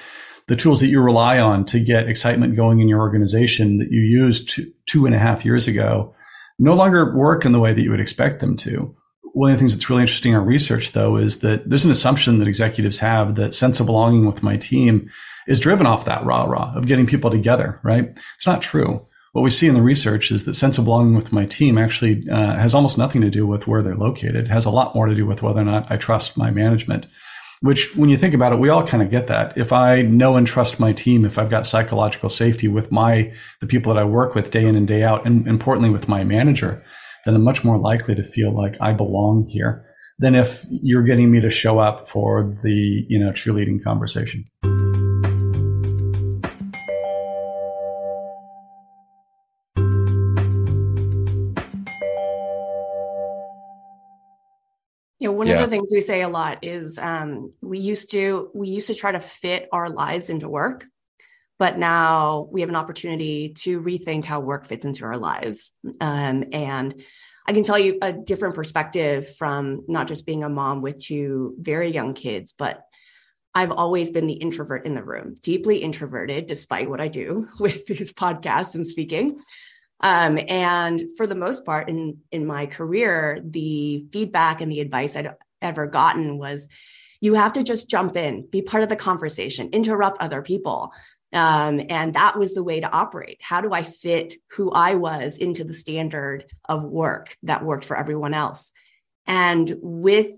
the 0.47 0.55
tools 0.55 0.79
that 0.79 0.87
you 0.87 1.01
rely 1.01 1.37
on 1.37 1.65
to 1.65 1.81
get 1.81 2.07
excitement 2.07 2.55
going 2.55 2.79
in 2.79 2.87
your 2.87 3.01
organization 3.01 3.79
that 3.79 3.91
you 3.91 3.99
used 3.99 4.47
two, 4.47 4.71
two 4.85 5.05
and 5.05 5.13
a 5.13 5.19
half 5.19 5.43
years 5.43 5.67
ago 5.67 6.15
no 6.59 6.73
longer 6.73 7.15
work 7.15 7.45
in 7.45 7.51
the 7.51 7.59
way 7.59 7.73
that 7.73 7.81
you 7.81 7.91
would 7.91 7.99
expect 7.99 8.39
them 8.39 8.55
to. 8.57 8.95
One 9.33 9.51
of 9.51 9.57
the 9.57 9.59
things 9.59 9.73
that's 9.73 9.89
really 9.89 10.03
interesting 10.03 10.31
in 10.31 10.37
our 10.37 10.43
research, 10.43 10.93
though, 10.93 11.17
is 11.17 11.39
that 11.39 11.69
there's 11.69 11.83
an 11.83 11.91
assumption 11.91 12.39
that 12.39 12.47
executives 12.47 12.99
have 12.99 13.35
that 13.35 13.53
sense 13.53 13.79
of 13.79 13.87
belonging 13.87 14.25
with 14.25 14.43
my 14.43 14.55
team 14.55 15.09
is 15.47 15.59
driven 15.59 15.85
off 15.85 16.05
that 16.05 16.25
rah 16.25 16.45
rah 16.45 16.73
of 16.75 16.87
getting 16.87 17.05
people 17.05 17.29
together, 17.29 17.79
right? 17.83 18.17
It's 18.35 18.47
not 18.47 18.61
true 18.61 19.05
what 19.35 19.41
we 19.41 19.49
see 19.49 19.67
in 19.67 19.73
the 19.73 19.81
research 19.81 20.31
is 20.31 20.45
that 20.45 20.53
sense 20.53 20.77
of 20.77 20.85
belonging 20.85 21.13
with 21.13 21.33
my 21.33 21.45
team 21.45 21.77
actually 21.77 22.25
uh, 22.29 22.55
has 22.55 22.73
almost 22.73 22.97
nothing 22.97 23.19
to 23.19 23.29
do 23.29 23.45
with 23.45 23.67
where 23.67 23.83
they're 23.83 23.93
located. 23.93 24.37
It 24.37 24.47
has 24.47 24.63
a 24.63 24.69
lot 24.69 24.95
more 24.95 25.07
to 25.07 25.13
do 25.13 25.25
with 25.25 25.43
whether 25.43 25.59
or 25.59 25.65
not 25.65 25.91
I 25.91 25.97
trust 25.97 26.37
my 26.37 26.51
management. 26.51 27.05
Which 27.61 27.95
when 27.95 28.09
you 28.09 28.17
think 28.17 28.33
about 28.33 28.53
it, 28.53 28.59
we 28.59 28.69
all 28.69 28.85
kind 28.85 29.01
of 29.01 29.09
get 29.09 29.27
that. 29.27 29.57
If 29.57 29.71
I 29.71 30.01
know 30.01 30.35
and 30.35 30.45
trust 30.45 30.79
my 30.79 30.93
team, 30.93 31.25
if 31.25 31.37
I've 31.37 31.49
got 31.49 31.65
psychological 31.65 32.29
safety 32.29 32.67
with 32.67 32.91
my, 32.91 33.33
the 33.61 33.67
people 33.67 33.93
that 33.93 33.99
I 33.99 34.05
work 34.05 34.35
with 34.35 34.51
day 34.51 34.65
in 34.65 34.75
and 34.75 34.87
day 34.87 35.03
out, 35.03 35.25
and 35.25 35.47
importantly 35.47 35.89
with 35.89 36.07
my 36.07 36.23
manager, 36.23 36.83
then 37.25 37.35
I'm 37.35 37.43
much 37.43 37.63
more 37.63 37.77
likely 37.77 38.15
to 38.15 38.23
feel 38.23 38.51
like 38.51 38.79
I 38.79 38.93
belong 38.93 39.47
here 39.47 39.85
than 40.19 40.35
if 40.35 40.65
you're 40.69 41.03
getting 41.03 41.31
me 41.31 41.41
to 41.41 41.49
show 41.49 41.79
up 41.79 42.07
for 42.07 42.55
the, 42.61 43.05
you 43.09 43.19
know, 43.19 43.31
cheerleading 43.31 43.83
conversation. 43.83 44.45
One 55.35 55.47
yeah. 55.47 55.55
of 55.55 55.61
the 55.61 55.67
things 55.67 55.89
we 55.91 56.01
say 56.01 56.21
a 56.21 56.29
lot 56.29 56.63
is 56.63 56.97
um, 56.97 57.53
we 57.61 57.79
used 57.79 58.11
to 58.11 58.49
we 58.53 58.69
used 58.69 58.87
to 58.87 58.95
try 58.95 59.11
to 59.11 59.19
fit 59.19 59.69
our 59.71 59.89
lives 59.89 60.29
into 60.29 60.49
work, 60.49 60.85
but 61.59 61.77
now 61.77 62.47
we 62.51 62.61
have 62.61 62.69
an 62.69 62.75
opportunity 62.75 63.49
to 63.49 63.81
rethink 63.81 64.25
how 64.25 64.39
work 64.39 64.67
fits 64.67 64.85
into 64.85 65.05
our 65.05 65.17
lives. 65.17 65.71
Um, 66.01 66.45
and 66.51 67.03
I 67.47 67.53
can 67.53 67.63
tell 67.63 67.77
you 67.77 67.99
a 68.01 68.11
different 68.11 68.55
perspective 68.55 69.35
from 69.35 69.83
not 69.87 70.07
just 70.07 70.25
being 70.25 70.43
a 70.43 70.49
mom 70.49 70.81
with 70.81 70.99
two 70.99 71.55
very 71.59 71.91
young 71.91 72.13
kids, 72.13 72.53
but 72.57 72.81
I've 73.53 73.71
always 73.71 74.11
been 74.11 74.27
the 74.27 74.33
introvert 74.33 74.85
in 74.85 74.95
the 74.95 75.03
room, 75.03 75.35
deeply 75.41 75.77
introverted, 75.77 76.47
despite 76.47 76.89
what 76.89 76.99
I 76.99 77.07
do 77.07 77.47
with 77.59 77.85
these 77.85 78.13
podcasts 78.13 78.75
and 78.75 78.85
speaking. 78.85 79.39
Um, 80.05 80.37
and 80.47 81.09
for 81.17 81.25
the 81.25 81.33
most 81.33 81.65
part 81.65 81.89
in 81.89 82.19
in 82.31 82.45
my 82.45 82.67
career, 82.67 83.41
the 83.43 84.05
feedback 84.13 84.61
and 84.61 84.71
the 84.71 84.79
advice 84.79 85.15
I'd 85.15 85.33
ever 85.63 85.87
gotten 85.87 86.37
was 86.37 86.69
you 87.21 87.33
have 87.33 87.53
to 87.53 87.63
just 87.63 87.89
jump 87.89 88.15
in, 88.15 88.45
be 88.51 88.61
part 88.61 88.83
of 88.83 88.89
the 88.89 88.95
conversation, 88.95 89.69
interrupt 89.71 90.21
other 90.21 90.43
people. 90.43 90.91
Um, 91.33 91.81
and 91.89 92.13
that 92.13 92.37
was 92.37 92.53
the 92.53 92.63
way 92.63 92.81
to 92.81 92.91
operate. 92.91 93.39
How 93.41 93.61
do 93.61 93.73
I 93.73 93.81
fit 93.81 94.35
who 94.51 94.69
I 94.69 94.93
was 94.93 95.37
into 95.37 95.63
the 95.63 95.73
standard 95.73 96.45
of 96.69 96.85
work 96.85 97.35
that 97.41 97.65
worked 97.65 97.85
for 97.85 97.97
everyone 97.97 98.35
else? 98.35 98.71
And 99.25 99.75
with 99.81 100.33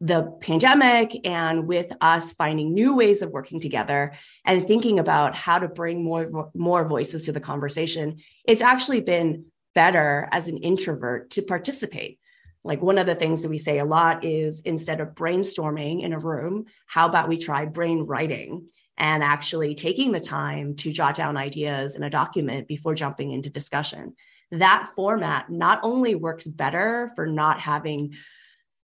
the 0.00 0.22
pandemic 0.40 1.14
and 1.26 1.66
with 1.66 1.92
us 2.00 2.32
finding 2.32 2.72
new 2.72 2.96
ways 2.96 3.20
of 3.20 3.30
working 3.30 3.60
together 3.60 4.12
and 4.46 4.66
thinking 4.66 4.98
about 4.98 5.34
how 5.34 5.58
to 5.58 5.68
bring 5.68 6.02
more 6.02 6.50
more 6.54 6.88
voices 6.88 7.26
to 7.26 7.32
the 7.32 7.40
conversation 7.40 8.18
it's 8.44 8.62
actually 8.62 9.02
been 9.02 9.44
better 9.74 10.28
as 10.32 10.48
an 10.48 10.56
introvert 10.58 11.30
to 11.30 11.42
participate. 11.42 12.18
Like 12.64 12.82
one 12.82 12.98
of 12.98 13.06
the 13.06 13.14
things 13.14 13.42
that 13.42 13.48
we 13.48 13.58
say 13.58 13.78
a 13.78 13.84
lot 13.84 14.24
is 14.24 14.60
instead 14.62 15.00
of 15.00 15.14
brainstorming 15.14 16.02
in 16.02 16.12
a 16.12 16.18
room 16.18 16.66
how 16.86 17.06
about 17.06 17.28
we 17.28 17.38
try 17.38 17.64
brain 17.64 18.00
writing 18.00 18.66
and 18.98 19.22
actually 19.22 19.74
taking 19.74 20.12
the 20.12 20.20
time 20.20 20.76
to 20.76 20.92
jot 20.92 21.14
down 21.14 21.36
ideas 21.36 21.94
in 21.94 22.02
a 22.02 22.10
document 22.10 22.68
before 22.68 22.94
jumping 22.94 23.32
into 23.32 23.48
discussion. 23.48 24.14
That 24.50 24.90
format 24.94 25.48
not 25.48 25.80
only 25.82 26.14
works 26.14 26.46
better 26.46 27.12
for 27.14 27.26
not 27.26 27.60
having 27.60 28.14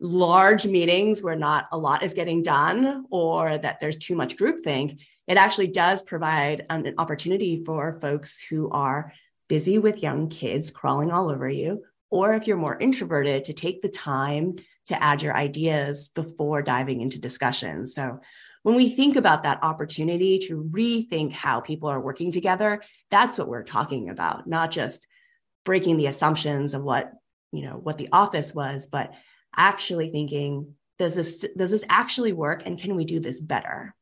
large 0.03 0.67
meetings 0.67 1.23
where 1.23 1.35
not 1.35 1.67
a 1.71 1.77
lot 1.77 2.03
is 2.03 2.13
getting 2.13 2.43
done 2.43 3.05
or 3.09 3.57
that 3.57 3.79
there's 3.79 3.97
too 3.97 4.15
much 4.15 4.35
groupthink, 4.35 4.99
it 5.27 5.37
actually 5.37 5.67
does 5.67 6.01
provide 6.01 6.65
an 6.69 6.93
opportunity 6.97 7.63
for 7.63 7.97
folks 8.01 8.41
who 8.41 8.69
are 8.69 9.13
busy 9.47 9.77
with 9.77 10.03
young 10.03 10.27
kids 10.27 10.69
crawling 10.71 11.09
all 11.09 11.31
over 11.31 11.49
you, 11.49 11.83
or 12.09 12.33
if 12.33 12.47
you're 12.47 12.57
more 12.57 12.77
introverted, 12.77 13.45
to 13.45 13.53
take 13.53 13.81
the 13.81 13.87
time 13.87 14.57
to 14.87 15.01
add 15.01 15.21
your 15.21 15.35
ideas 15.35 16.09
before 16.09 16.61
diving 16.61 16.99
into 16.99 17.17
discussion. 17.17 17.87
So 17.87 18.19
when 18.63 18.75
we 18.75 18.89
think 18.89 19.15
about 19.15 19.43
that 19.43 19.63
opportunity 19.63 20.39
to 20.47 20.63
rethink 20.63 21.31
how 21.31 21.61
people 21.61 21.87
are 21.87 22.01
working 22.01 22.31
together, 22.31 22.81
that's 23.09 23.37
what 23.37 23.47
we're 23.47 23.63
talking 23.63 24.09
about, 24.09 24.47
not 24.47 24.71
just 24.71 25.07
breaking 25.63 25.95
the 25.95 26.07
assumptions 26.07 26.73
of 26.73 26.83
what, 26.83 27.13
you 27.53 27.61
know, 27.61 27.79
what 27.81 27.97
the 27.97 28.09
office 28.11 28.53
was, 28.53 28.87
but 28.87 29.13
actually 29.55 30.11
thinking, 30.11 30.75
does 30.99 31.15
this 31.15 31.45
does 31.57 31.71
this 31.71 31.83
actually 31.89 32.33
work 32.33 32.63
and 32.65 32.79
can 32.79 32.95
we 32.95 33.05
do 33.05 33.19
this 33.19 33.39
better? 33.39 33.95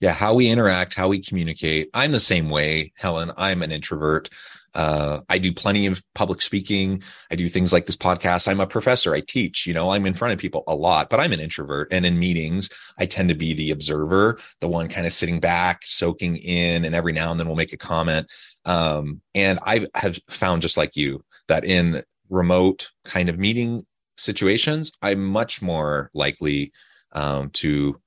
Yeah, 0.00 0.12
how 0.12 0.34
we 0.34 0.48
interact, 0.48 0.94
how 0.94 1.08
we 1.08 1.20
communicate. 1.20 1.88
I'm 1.94 2.10
the 2.10 2.20
same 2.20 2.48
way, 2.48 2.92
Helen. 2.96 3.32
I'm 3.36 3.62
an 3.62 3.70
introvert. 3.70 4.28
Uh, 4.74 5.20
I 5.28 5.38
do 5.38 5.52
plenty 5.52 5.86
of 5.86 6.02
public 6.16 6.42
speaking. 6.42 7.02
I 7.30 7.36
do 7.36 7.48
things 7.48 7.72
like 7.72 7.86
this 7.86 7.96
podcast. 7.96 8.48
I'm 8.48 8.58
a 8.58 8.66
professor. 8.66 9.14
I 9.14 9.20
teach, 9.20 9.66
you 9.66 9.72
know, 9.72 9.90
I'm 9.90 10.04
in 10.04 10.14
front 10.14 10.34
of 10.34 10.40
people 10.40 10.64
a 10.66 10.74
lot, 10.74 11.10
but 11.10 11.20
I'm 11.20 11.32
an 11.32 11.38
introvert. 11.38 11.88
And 11.92 12.04
in 12.04 12.18
meetings, 12.18 12.68
I 12.98 13.06
tend 13.06 13.28
to 13.28 13.36
be 13.36 13.54
the 13.54 13.70
observer, 13.70 14.38
the 14.60 14.68
one 14.68 14.88
kind 14.88 15.06
of 15.06 15.12
sitting 15.12 15.38
back, 15.38 15.82
soaking 15.84 16.38
in, 16.38 16.84
and 16.84 16.94
every 16.94 17.12
now 17.12 17.30
and 17.30 17.38
then 17.38 17.46
we'll 17.46 17.56
make 17.56 17.72
a 17.72 17.78
comment. 17.78 18.28
Um, 18.64 19.20
and 19.32 19.60
I 19.62 19.86
have 19.94 20.18
found 20.28 20.62
just 20.62 20.76
like 20.76 20.96
you 20.96 21.22
that 21.46 21.64
in 21.64 22.02
remote 22.28 22.90
kind 23.04 23.28
of 23.28 23.38
meeting 23.38 23.86
situations, 24.16 24.92
I'm 25.02 25.24
much 25.24 25.62
more 25.62 26.10
likely 26.14 26.72
um, 27.12 27.50
to 27.50 28.00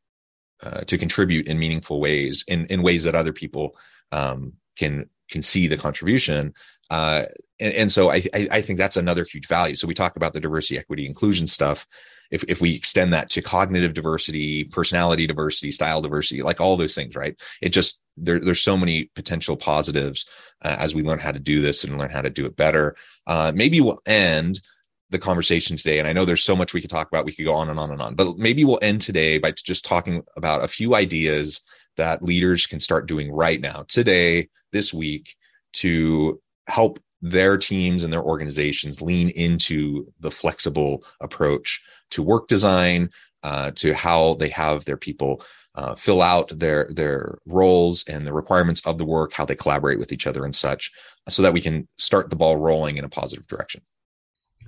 uh, 0.64 0.82
to 0.82 0.98
contribute 0.98 1.48
in 1.48 1.60
meaningful 1.60 2.00
ways, 2.00 2.44
in 2.48 2.66
in 2.68 2.82
ways 2.82 3.04
that 3.04 3.16
other 3.16 3.34
people 3.34 3.76
um, 4.12 4.54
can 4.78 5.10
can 5.30 5.42
see 5.42 5.68
the 5.68 5.78
contribution. 5.78 6.54
Uh, 6.90 7.26
and, 7.60 7.74
and, 7.74 7.92
so 7.92 8.10
I, 8.10 8.24
I, 8.34 8.48
I 8.52 8.62
think 8.62 8.80
that's 8.80 8.96
another 8.96 9.26
huge 9.26 9.48
value. 9.48 9.76
So 9.76 9.88
we 9.88 9.94
talk 9.94 10.16
about 10.16 10.32
the 10.32 10.40
diversity, 10.40 10.78
equity, 10.80 11.06
inclusion 11.06 11.46
stuff. 11.46 11.86
If 12.32 12.44
if 12.48 12.62
we 12.62 12.74
extend 12.76 13.14
that 13.14 13.30
to 13.32 13.42
cognitive 13.42 13.94
diversity, 13.94 14.66
personality 14.66 15.28
diversity, 15.28 15.72
style 15.72 16.02
diversity, 16.02 16.42
like 16.42 16.62
all 16.62 16.78
those 16.78 16.96
things, 16.96 17.16
right? 17.16 17.40
It 17.62 17.70
just 17.70 18.02
there, 18.18 18.40
there's 18.40 18.62
so 18.62 18.78
many 18.78 19.06
potential 19.16 19.56
positives 19.56 20.26
uh, 20.64 20.76
as 20.80 20.96
we 20.96 21.04
learn 21.04 21.20
how 21.20 21.32
to 21.32 21.40
do 21.40 21.62
this 21.62 21.84
and 21.84 21.98
learn 21.98 22.10
how 22.10 22.22
to 22.22 22.30
do 22.30 22.46
it 22.46 22.56
better. 22.56 22.96
Uh, 23.28 23.52
maybe 23.54 23.80
we'll 23.80 24.02
end 24.06 24.62
the 25.10 25.20
conversation 25.20 25.78
today. 25.78 26.00
And 26.00 26.08
I 26.08 26.14
know 26.14 26.26
there's 26.26 26.44
so 26.44 26.56
much 26.56 26.74
we 26.74 26.82
could 26.82 26.90
talk 26.90 27.08
about. 27.08 27.26
We 27.26 27.32
could 27.32 27.46
go 27.46 27.54
on 27.54 27.70
and 27.70 27.80
on 27.80 27.92
and 27.92 28.02
on, 28.02 28.16
but 28.16 28.38
maybe 28.38 28.66
we'll 28.66 28.80
end 28.82 29.02
today 29.02 29.38
by 29.38 29.52
just 29.52 29.86
talking 29.86 30.24
about 30.36 30.64
a 30.64 30.68
few 30.68 30.96
ideas 30.96 31.62
that 31.96 32.22
leaders 32.22 32.68
can 32.68 32.80
start 32.80 33.08
doing 33.08 33.32
right 33.32 33.62
now, 33.62 33.86
today, 33.88 34.50
this 34.72 34.94
week, 34.94 35.36
to 35.74 36.40
help 36.68 37.00
their 37.22 37.58
teams 37.58 38.04
and 38.04 38.14
their 38.14 38.22
organizations 38.22 39.02
lean 39.02 39.30
into 39.30 40.12
the 40.20 40.30
flexible 40.30 41.04
approach 41.22 41.82
to 42.12 42.22
work 42.22 42.48
design, 42.48 43.10
uh, 43.44 43.72
to 43.72 43.94
how 43.94 44.36
they 44.36 44.50
have 44.50 44.86
their 44.86 44.98
people 44.98 45.42
uh, 45.76 45.96
fill 45.96 46.22
out 46.22 46.50
their 46.60 46.88
their 46.92 47.38
roles 47.46 48.04
and 48.08 48.26
the 48.26 48.34
requirements 48.34 48.82
of 48.86 48.98
the 48.98 49.06
work, 49.06 49.32
how 49.34 49.46
they 49.46 49.56
collaborate 49.56 50.00
with 50.00 50.12
each 50.12 50.28
other 50.28 50.44
and 50.44 50.56
such, 50.56 50.92
so 51.30 51.42
that 51.42 51.54
we 51.54 51.62
can 51.62 51.88
start 51.98 52.30
the 52.30 52.36
ball 52.36 52.58
rolling 52.58 52.98
in 52.98 53.06
a 53.06 53.10
positive 53.10 53.46
direction. 53.48 53.82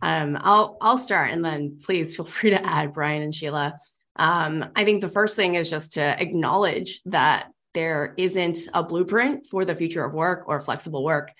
Um, 0.02 0.38
I'll 0.42 0.78
I'll 0.82 0.98
start, 0.98 1.32
and 1.32 1.44
then 1.44 1.80
please 1.84 2.16
feel 2.16 2.26
free 2.38 2.52
to 2.52 2.66
add 2.66 2.94
Brian 2.94 3.22
and 3.22 3.34
Sheela. 3.34 3.74
Um, 4.16 4.66
I 4.76 4.84
think 4.84 5.02
the 5.02 5.08
first 5.08 5.36
thing 5.36 5.56
is 5.56 5.70
just 5.70 5.94
to 5.94 6.22
acknowledge 6.22 7.02
that 7.06 7.52
there 7.74 8.14
isn't 8.18 8.60
a 8.74 8.84
blueprint 8.84 9.48
for 9.48 9.64
the 9.64 9.76
future 9.76 10.04
of 10.04 10.14
work 10.14 10.44
or 10.48 10.60
flexible 10.60 11.04
work. 11.04 11.32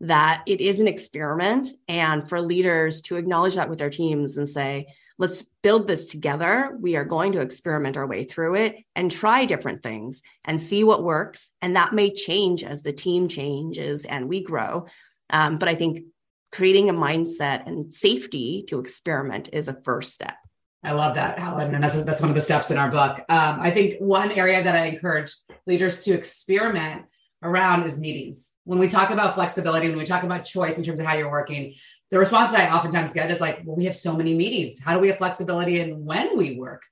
That 0.00 0.44
it 0.46 0.60
is 0.60 0.78
an 0.78 0.86
experiment, 0.86 1.68
and 1.88 2.28
for 2.28 2.40
leaders 2.40 3.02
to 3.02 3.16
acknowledge 3.16 3.56
that 3.56 3.68
with 3.68 3.80
their 3.80 3.90
teams 3.90 4.36
and 4.36 4.48
say, 4.48 4.86
let's 5.18 5.44
build 5.62 5.86
this 5.86 6.06
together. 6.06 6.76
We 6.80 6.96
are 6.96 7.04
going 7.04 7.32
to 7.32 7.40
experiment 7.40 7.96
our 7.96 8.06
way 8.06 8.24
through 8.24 8.54
it 8.54 8.76
and 8.94 9.10
try 9.10 9.44
different 9.44 9.82
things 9.82 10.22
and 10.44 10.60
see 10.60 10.84
what 10.84 11.02
works. 11.02 11.50
And 11.60 11.76
that 11.76 11.92
may 11.92 12.14
change 12.14 12.62
as 12.64 12.82
the 12.82 12.92
team 12.92 13.28
changes 13.28 14.04
and 14.04 14.28
we 14.28 14.42
grow. 14.42 14.86
Um, 15.30 15.58
but 15.58 15.68
I 15.68 15.74
think 15.74 16.04
creating 16.52 16.88
a 16.88 16.94
mindset 16.94 17.66
and 17.66 17.92
safety 17.92 18.64
to 18.68 18.78
experiment 18.78 19.50
is 19.52 19.68
a 19.68 19.74
first 19.82 20.12
step. 20.12 20.36
I 20.82 20.92
love 20.92 21.16
that, 21.16 21.38
Helen, 21.38 21.74
and 21.74 21.82
that's 21.82 22.00
that's 22.02 22.20
one 22.20 22.30
of 22.30 22.36
the 22.36 22.40
steps 22.40 22.70
in 22.70 22.78
our 22.78 22.90
book. 22.90 23.18
Um, 23.28 23.58
I 23.60 23.70
think 23.72 23.96
one 23.98 24.30
area 24.30 24.62
that 24.62 24.76
I 24.76 24.86
encourage 24.86 25.34
leaders 25.66 26.04
to 26.04 26.14
experiment 26.14 27.06
around 27.42 27.82
is 27.82 27.98
meetings. 27.98 28.50
When 28.64 28.78
we 28.78 28.88
talk 28.88 29.10
about 29.10 29.34
flexibility, 29.34 29.88
when 29.88 29.98
we 29.98 30.04
talk 30.04 30.22
about 30.22 30.44
choice 30.44 30.78
in 30.78 30.84
terms 30.84 31.00
of 31.00 31.06
how 31.06 31.16
you're 31.16 31.30
working, 31.30 31.74
the 32.10 32.18
response 32.18 32.52
I 32.52 32.70
oftentimes 32.70 33.12
get 33.12 33.30
is 33.30 33.40
like, 33.40 33.60
"Well, 33.64 33.76
we 33.76 33.86
have 33.86 33.94
so 33.96 34.16
many 34.16 34.34
meetings. 34.34 34.78
How 34.80 34.94
do 34.94 35.00
we 35.00 35.08
have 35.08 35.18
flexibility 35.18 35.80
in 35.80 36.04
when 36.04 36.36
we 36.36 36.56
work?" 36.56 36.82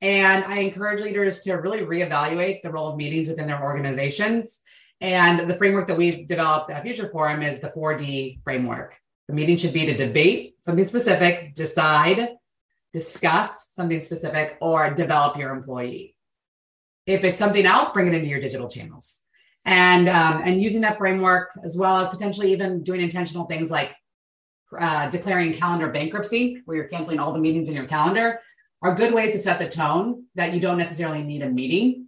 And 0.00 0.44
I 0.44 0.58
encourage 0.58 1.02
leaders 1.02 1.40
to 1.40 1.54
really 1.54 1.80
reevaluate 1.80 2.62
the 2.62 2.70
role 2.70 2.88
of 2.88 2.96
meetings 2.96 3.28
within 3.28 3.46
their 3.46 3.62
organizations 3.62 4.62
and 5.00 5.50
the 5.50 5.54
framework 5.54 5.88
that 5.88 5.96
we've 5.96 6.26
developed 6.26 6.70
at 6.70 6.82
Future 6.82 7.08
Forum 7.08 7.42
is 7.42 7.60
the 7.60 7.68
4D 7.68 8.42
framework. 8.42 8.94
The 9.28 9.34
meeting 9.34 9.56
should 9.56 9.72
be 9.72 9.86
to 9.86 9.96
debate 9.96 10.56
something 10.60 10.84
specific, 10.84 11.54
decide, 11.54 12.30
discuss 12.92 13.68
something 13.72 14.00
specific, 14.00 14.56
or 14.60 14.90
develop 14.90 15.36
your 15.36 15.50
employee. 15.50 16.14
If 17.06 17.24
it's 17.24 17.38
something 17.38 17.66
else, 17.66 17.90
bring 17.90 18.06
it 18.06 18.14
into 18.14 18.28
your 18.28 18.40
digital 18.40 18.68
channels. 18.68 19.20
And, 19.64 20.08
um, 20.08 20.42
and 20.44 20.62
using 20.62 20.82
that 20.82 20.96
framework, 20.96 21.50
as 21.62 21.76
well 21.76 21.98
as 21.98 22.08
potentially 22.08 22.52
even 22.52 22.82
doing 22.82 23.00
intentional 23.00 23.46
things 23.46 23.70
like 23.70 23.94
uh, 24.78 25.10
declaring 25.10 25.52
calendar 25.52 25.90
bankruptcy, 25.90 26.62
where 26.64 26.76
you're 26.76 26.88
canceling 26.88 27.18
all 27.18 27.32
the 27.32 27.40
meetings 27.40 27.68
in 27.68 27.74
your 27.74 27.86
calendar, 27.86 28.40
are 28.80 28.94
good 28.94 29.12
ways 29.12 29.32
to 29.32 29.38
set 29.38 29.58
the 29.58 29.68
tone 29.68 30.24
that 30.36 30.54
you 30.54 30.60
don't 30.60 30.78
necessarily 30.78 31.22
need 31.22 31.42
a 31.42 31.48
meeting 31.48 32.05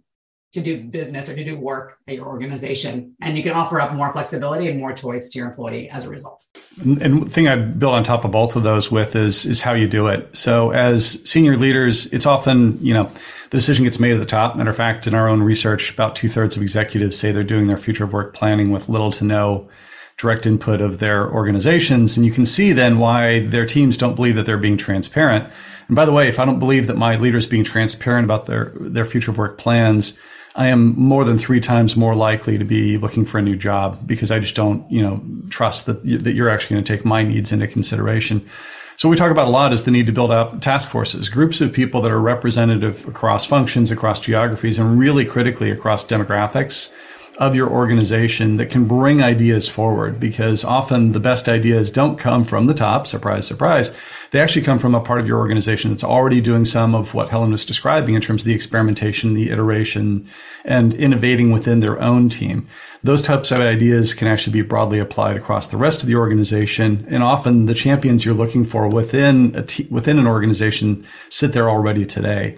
to 0.53 0.61
do 0.61 0.77
mm-hmm. 0.77 0.89
business 0.89 1.29
or 1.29 1.35
to 1.35 1.43
do 1.43 1.57
work 1.57 1.97
at 2.07 2.15
your 2.15 2.25
organization. 2.25 3.15
And 3.21 3.37
you 3.37 3.43
can 3.43 3.53
offer 3.53 3.79
up 3.79 3.93
more 3.93 4.11
flexibility 4.11 4.67
and 4.67 4.79
more 4.79 4.93
choice 4.93 5.29
to 5.29 5.39
your 5.39 5.47
employee 5.47 5.89
as 5.89 6.05
a 6.05 6.09
result. 6.09 6.43
And 6.81 7.23
the 7.23 7.29
thing 7.29 7.47
I'd 7.47 7.79
build 7.79 7.93
on 7.93 8.03
top 8.03 8.25
of 8.25 8.31
both 8.31 8.55
of 8.55 8.63
those 8.63 8.91
with 8.91 9.15
is 9.15 9.45
is 9.45 9.61
how 9.61 9.73
you 9.73 9.87
do 9.87 10.07
it. 10.07 10.35
So 10.35 10.71
as 10.71 11.21
senior 11.29 11.55
leaders, 11.55 12.07
it's 12.07 12.25
often, 12.25 12.83
you 12.83 12.93
know, 12.93 13.11
the 13.51 13.57
decision 13.57 13.83
gets 13.85 13.99
made 13.99 14.13
at 14.13 14.19
the 14.19 14.25
top. 14.25 14.55
Matter 14.55 14.69
of 14.69 14.75
fact, 14.75 15.07
in 15.07 15.13
our 15.13 15.27
own 15.27 15.43
research, 15.43 15.91
about 15.91 16.15
two 16.15 16.29
thirds 16.29 16.55
of 16.55 16.61
executives 16.61 17.17
say 17.17 17.31
they're 17.31 17.43
doing 17.43 17.67
their 17.67 17.77
future 17.77 18.03
of 18.03 18.13
work 18.13 18.33
planning 18.33 18.71
with 18.71 18.89
little 18.89 19.11
to 19.11 19.23
no 19.23 19.69
direct 20.17 20.45
input 20.45 20.81
of 20.81 20.99
their 20.99 21.31
organizations. 21.31 22.17
And 22.17 22.25
you 22.25 22.31
can 22.31 22.45
see 22.45 22.73
then 22.73 22.99
why 22.99 23.45
their 23.45 23.65
teams 23.65 23.97
don't 23.97 24.15
believe 24.15 24.35
that 24.35 24.45
they're 24.45 24.57
being 24.57 24.77
transparent. 24.77 25.51
And 25.87 25.95
by 25.95 26.05
the 26.05 26.11
way, 26.11 26.27
if 26.27 26.39
I 26.39 26.45
don't 26.45 26.59
believe 26.59 26.87
that 26.87 26.97
my 26.97 27.15
leaders 27.15 27.47
being 27.47 27.63
transparent 27.63 28.25
about 28.25 28.45
their, 28.45 28.73
their 28.79 29.05
future 29.05 29.31
of 29.31 29.37
work 29.37 29.57
plans, 29.57 30.19
I 30.55 30.67
am 30.67 30.99
more 30.99 31.25
than 31.25 31.37
three 31.37 31.59
times 31.59 31.95
more 31.95 32.15
likely 32.15 32.57
to 32.57 32.65
be 32.65 32.97
looking 32.97 33.25
for 33.25 33.37
a 33.37 33.41
new 33.41 33.55
job 33.55 34.05
because 34.05 34.31
I 34.31 34.39
just 34.39 34.55
don't, 34.55 34.89
you 34.91 35.01
know, 35.01 35.21
trust 35.49 35.85
that, 35.85 36.03
that 36.03 36.33
you're 36.33 36.49
actually 36.49 36.75
going 36.75 36.83
to 36.83 36.95
take 36.95 37.05
my 37.05 37.23
needs 37.23 37.51
into 37.51 37.67
consideration. 37.67 38.47
So 38.95 39.07
we 39.07 39.15
talk 39.15 39.31
about 39.31 39.47
a 39.47 39.51
lot 39.51 39.71
is 39.71 39.83
the 39.83 39.91
need 39.91 40.07
to 40.07 40.11
build 40.11 40.31
out 40.31 40.61
task 40.61 40.89
forces, 40.89 41.29
groups 41.29 41.61
of 41.61 41.71
people 41.71 42.01
that 42.01 42.11
are 42.11 42.19
representative 42.19 43.07
across 43.07 43.45
functions, 43.45 43.91
across 43.91 44.19
geographies, 44.19 44.77
and 44.77 44.99
really 44.99 45.23
critically 45.23 45.71
across 45.71 46.03
demographics 46.03 46.93
of 47.39 47.55
your 47.55 47.69
organization 47.69 48.57
that 48.57 48.69
can 48.69 48.83
bring 48.83 49.23
ideas 49.23 49.67
forward 49.69 50.19
because 50.19 50.65
often 50.65 51.13
the 51.13 51.21
best 51.21 51.47
ideas 51.47 51.89
don't 51.89 52.19
come 52.19 52.43
from 52.43 52.67
the 52.67 52.73
top, 52.73 53.07
surprise, 53.07 53.47
surprise. 53.47 53.95
They 54.31 54.41
actually 54.41 54.63
come 54.63 54.77
from 54.77 54.93
a 54.93 54.99
part 54.99 55.21
of 55.21 55.25
your 55.25 55.39
organization 55.39 55.89
that's 55.89 56.03
already 56.03 56.41
doing 56.41 56.65
some 56.65 56.93
of 56.93 57.13
what 57.13 57.29
Helen 57.29 57.51
was 57.51 57.63
describing 57.63 58.13
in 58.13 58.21
terms 58.21 58.41
of 58.41 58.45
the 58.45 58.53
experimentation, 58.53 59.33
the 59.33 59.51
iteration, 59.51 60.27
and 60.65 60.93
innovating 60.93 61.51
within 61.51 61.79
their 61.79 61.99
own 62.01 62.27
team. 62.27 62.67
Those 63.03 63.21
types 63.21 63.51
of 63.51 63.61
ideas 63.61 64.13
can 64.13 64.27
actually 64.27 64.53
be 64.53 64.61
broadly 64.61 64.99
applied 64.99 65.37
across 65.37 65.67
the 65.67 65.77
rest 65.77 66.03
of 66.03 66.09
the 66.09 66.17
organization. 66.17 67.07
And 67.09 67.23
often 67.23 67.67
the 67.67 67.73
champions 67.73 68.25
you're 68.25 68.35
looking 68.35 68.65
for 68.65 68.89
within 68.89 69.53
within 69.89 70.19
an 70.19 70.27
organization 70.27 71.07
sit 71.29 71.53
there 71.53 71.69
already 71.69 72.05
today 72.05 72.57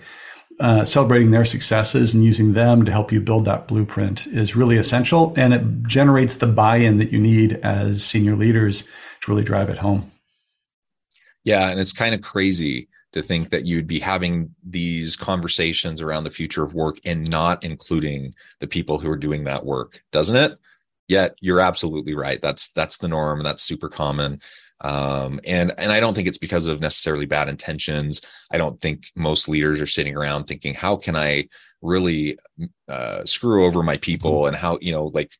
uh, 0.62 0.86
celebrating 0.86 1.32
their 1.32 1.43
successes 1.43 2.13
and 2.13 2.24
using 2.24 2.54
them 2.54 2.86
to 2.86 2.91
help 2.91 3.12
you 3.12 3.19
build 3.19 3.45
that 3.45 3.67
blueprint 3.67 4.28
is 4.28 4.56
really 4.56 4.78
essential. 4.78 5.34
And 5.36 5.54
it 5.56 5.84
generates 5.88 6.36
the 6.36 6.45
buy 6.45 6.78
in 6.78 6.97
that 6.97 7.12
you 7.12 7.19
need 7.19 7.54
as 7.63 8.06
senior 8.06 8.36
leaders 8.36 8.88
to 9.21 9.32
really 9.32 9.43
drive 9.43 9.69
it 9.69 9.80
home. 9.80 10.12
Yeah. 11.43 11.69
And 11.69 11.80
it's 11.80 11.91
kind 11.91 12.13
of 12.13 12.21
crazy 12.21 12.88
to 13.13 13.24
think 13.24 13.50
that 13.50 13.65
you'd 13.65 13.88
be 13.88 14.00
having 14.00 14.54
these 14.63 15.15
conversations 15.15 16.00
around 16.00 16.24
the 16.24 16.30
future 16.30 16.63
of 16.63 16.76
work 16.76 17.00
and 17.04 17.28
not 17.28 17.63
including 17.63 18.34
the 18.60 18.67
people 18.67 19.00
who 19.00 19.10
are 19.10 19.17
doing 19.17 19.45
that 19.45 19.65
work, 19.65 20.04
doesn't 20.12 20.36
it? 20.36 20.60
Yet 21.08 21.36
you're 21.41 21.60
absolutely 21.60 22.13
right. 22.13 22.39
That's 22.39 22.69
that's 22.69 23.00
the 23.00 23.08
norm. 23.08 23.43
That's 23.43 23.63
super 23.63 23.89
common. 23.89 24.39
Um, 24.81 25.39
and 25.45 25.73
and 25.77 25.91
I 25.91 25.99
don't 25.99 26.15
think 26.15 26.27
it's 26.27 26.37
because 26.37 26.65
of 26.65 26.81
necessarily 26.81 27.25
bad 27.25 27.47
intentions. 27.47 28.21
I 28.51 28.57
don't 28.57 28.79
think 28.81 29.05
most 29.15 29.47
leaders 29.47 29.79
are 29.79 29.87
sitting 29.87 30.15
around 30.17 30.45
thinking, 30.45 30.73
how 30.73 30.95
can 30.95 31.15
I 31.15 31.47
really 31.81 32.37
uh, 32.87 33.25
screw 33.25 33.65
over 33.65 33.83
my 33.83 33.97
people, 33.97 34.47
and 34.47 34.55
how 34.55 34.77
you 34.81 34.91
know 34.91 35.05
like 35.07 35.31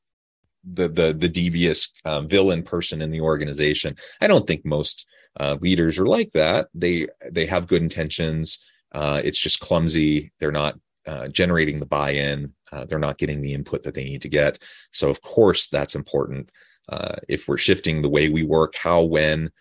the 0.64 0.88
the 0.88 1.14
the 1.14 1.30
devious 1.30 1.92
um, 2.06 2.28
villain 2.28 2.64
person 2.64 3.02
in 3.02 3.12
the 3.12 3.22
organization. 3.22 3.96
I 4.20 4.28
don't 4.28 4.46
think 4.46 4.66
most 4.66 5.08
uh, 5.40 5.58
leaders 5.60 5.98
are 5.98 6.08
like 6.08 6.32
that. 6.34 6.68
They 6.74 7.08
they 7.30 7.46
have 7.48 7.68
good 7.68 7.82
intentions. 7.82 8.60
Uh, 8.92 9.22
it's 9.24 9.40
just 9.40 9.60
clumsy. 9.60 10.32
They're 10.40 10.52
not 10.52 10.78
uh, 11.08 11.30
generating 11.30 11.80
the 11.80 11.86
buy-in. 11.86 12.54
Uh, 12.72 12.86
they're 12.86 13.00
not 13.00 13.18
getting 13.18 13.42
the 13.42 13.54
input 13.54 13.84
that 13.84 13.94
they 13.94 14.04
need 14.04 14.22
to 14.22 14.30
get. 14.30 14.60
So 14.92 15.10
of 15.10 15.22
course 15.22 15.68
that's 15.68 15.96
important 15.96 16.52
uh, 16.90 17.16
if 17.28 17.48
we're 17.48 17.58
shifting 17.58 18.02
the 18.02 18.10
way 18.10 18.30
we 18.30 18.44
work, 18.44 18.76
how, 18.76 19.04
when 19.04 19.52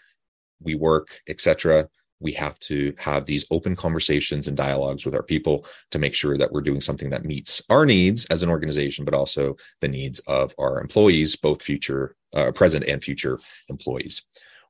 we 0.60 0.74
work, 0.74 1.20
etc., 1.28 1.88
we 2.20 2.32
have 2.32 2.58
to 2.60 2.94
have 2.98 3.24
these 3.24 3.46
open 3.50 3.74
conversations 3.74 4.46
and 4.46 4.56
dialogues 4.56 5.04
with 5.04 5.14
our 5.14 5.22
people 5.22 5.64
to 5.90 5.98
make 5.98 6.14
sure 6.14 6.36
that 6.36 6.52
we're 6.52 6.60
doing 6.60 6.80
something 6.80 7.10
that 7.10 7.24
meets 7.24 7.62
our 7.70 7.86
needs 7.86 8.26
as 8.26 8.42
an 8.42 8.50
organization, 8.50 9.04
but 9.04 9.14
also 9.14 9.56
the 9.80 9.88
needs 9.88 10.20
of 10.20 10.54
our 10.58 10.80
employees, 10.80 11.34
both 11.34 11.62
future, 11.62 12.14
uh, 12.34 12.52
present, 12.52 12.84
and 12.84 13.02
future 13.02 13.40
employees. 13.68 14.22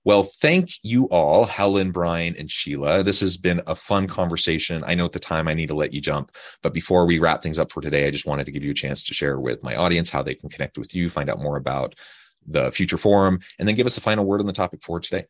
Well, 0.02 0.22
thank 0.22 0.70
you 0.82 1.04
all, 1.10 1.44
Helen, 1.44 1.90
Brian, 1.90 2.34
and 2.38 2.48
Sheela. 2.48 3.04
This 3.04 3.20
has 3.20 3.36
been 3.36 3.60
a 3.66 3.74
fun 3.74 4.06
conversation. 4.06 4.82
I 4.86 4.94
know 4.94 5.04
at 5.04 5.12
the 5.12 5.18
time 5.18 5.46
I 5.46 5.52
need 5.52 5.68
to 5.68 5.74
let 5.74 5.92
you 5.92 6.00
jump, 6.00 6.32
but 6.62 6.72
before 6.72 7.04
we 7.04 7.18
wrap 7.18 7.42
things 7.42 7.58
up 7.58 7.70
for 7.70 7.82
today, 7.82 8.06
I 8.06 8.10
just 8.10 8.24
wanted 8.24 8.46
to 8.46 8.52
give 8.52 8.64
you 8.64 8.70
a 8.70 8.74
chance 8.74 9.02
to 9.04 9.14
share 9.14 9.38
with 9.40 9.62
my 9.62 9.76
audience 9.76 10.08
how 10.08 10.22
they 10.22 10.34
can 10.34 10.48
connect 10.48 10.78
with 10.78 10.94
you, 10.94 11.10
find 11.10 11.28
out 11.28 11.42
more 11.42 11.58
about 11.58 11.96
the 12.46 12.70
future 12.72 12.96
forum, 12.96 13.38
and 13.58 13.68
then 13.68 13.74
give 13.74 13.86
us 13.86 13.96
a 13.96 14.00
final 14.00 14.24
word 14.24 14.40
on 14.40 14.46
the 14.46 14.52
topic 14.52 14.82
for 14.82 15.00
today. 15.00 15.26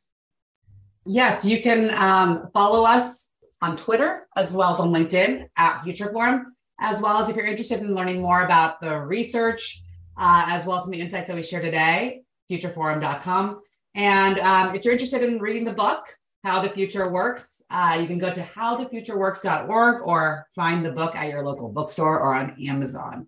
Yes, 1.07 1.45
you 1.45 1.63
can 1.63 1.91
um, 1.95 2.51
follow 2.53 2.85
us 2.85 3.31
on 3.63 3.77
Twitter 3.77 4.27
as 4.37 4.53
well 4.53 4.75
as 4.75 4.81
on 4.81 4.91
LinkedIn 4.91 5.49
at 5.57 5.83
Future 5.83 6.11
Forum, 6.11 6.55
as 6.79 7.01
well 7.01 7.19
as 7.19 7.29
if 7.29 7.37
you're 7.37 7.47
interested 7.47 7.81
in 7.81 7.95
learning 7.95 8.21
more 8.21 8.43
about 8.43 8.81
the 8.81 8.99
research, 8.99 9.83
uh, 10.17 10.45
as 10.49 10.67
well 10.67 10.77
as 10.77 10.85
some 10.85 10.93
of 10.93 10.99
the 10.99 11.03
insights 11.03 11.29
that 11.29 11.37
we 11.37 11.43
share 11.43 11.63
today, 11.63 12.23
futureforum.com. 12.51 13.61
And 13.95 14.39
um, 14.39 14.75
if 14.75 14.85
you're 14.85 14.93
interested 14.93 15.23
in 15.23 15.41
reading 15.41 15.65
the 15.65 15.73
book, 15.73 16.07
How 16.45 16.63
the 16.63 16.69
Future 16.69 17.11
Works, 17.11 17.63
uh, 17.71 17.99
you 18.01 18.07
can 18.07 18.19
go 18.19 18.33
to 18.33 18.41
howthefutureworks.org 18.41 20.03
or 20.05 20.47
find 20.55 20.85
the 20.85 20.93
book 20.93 21.17
at 21.17 21.29
your 21.29 21.43
local 21.43 21.71
bookstore 21.71 22.21
or 22.21 22.35
on 22.35 22.57
Amazon. 22.67 23.27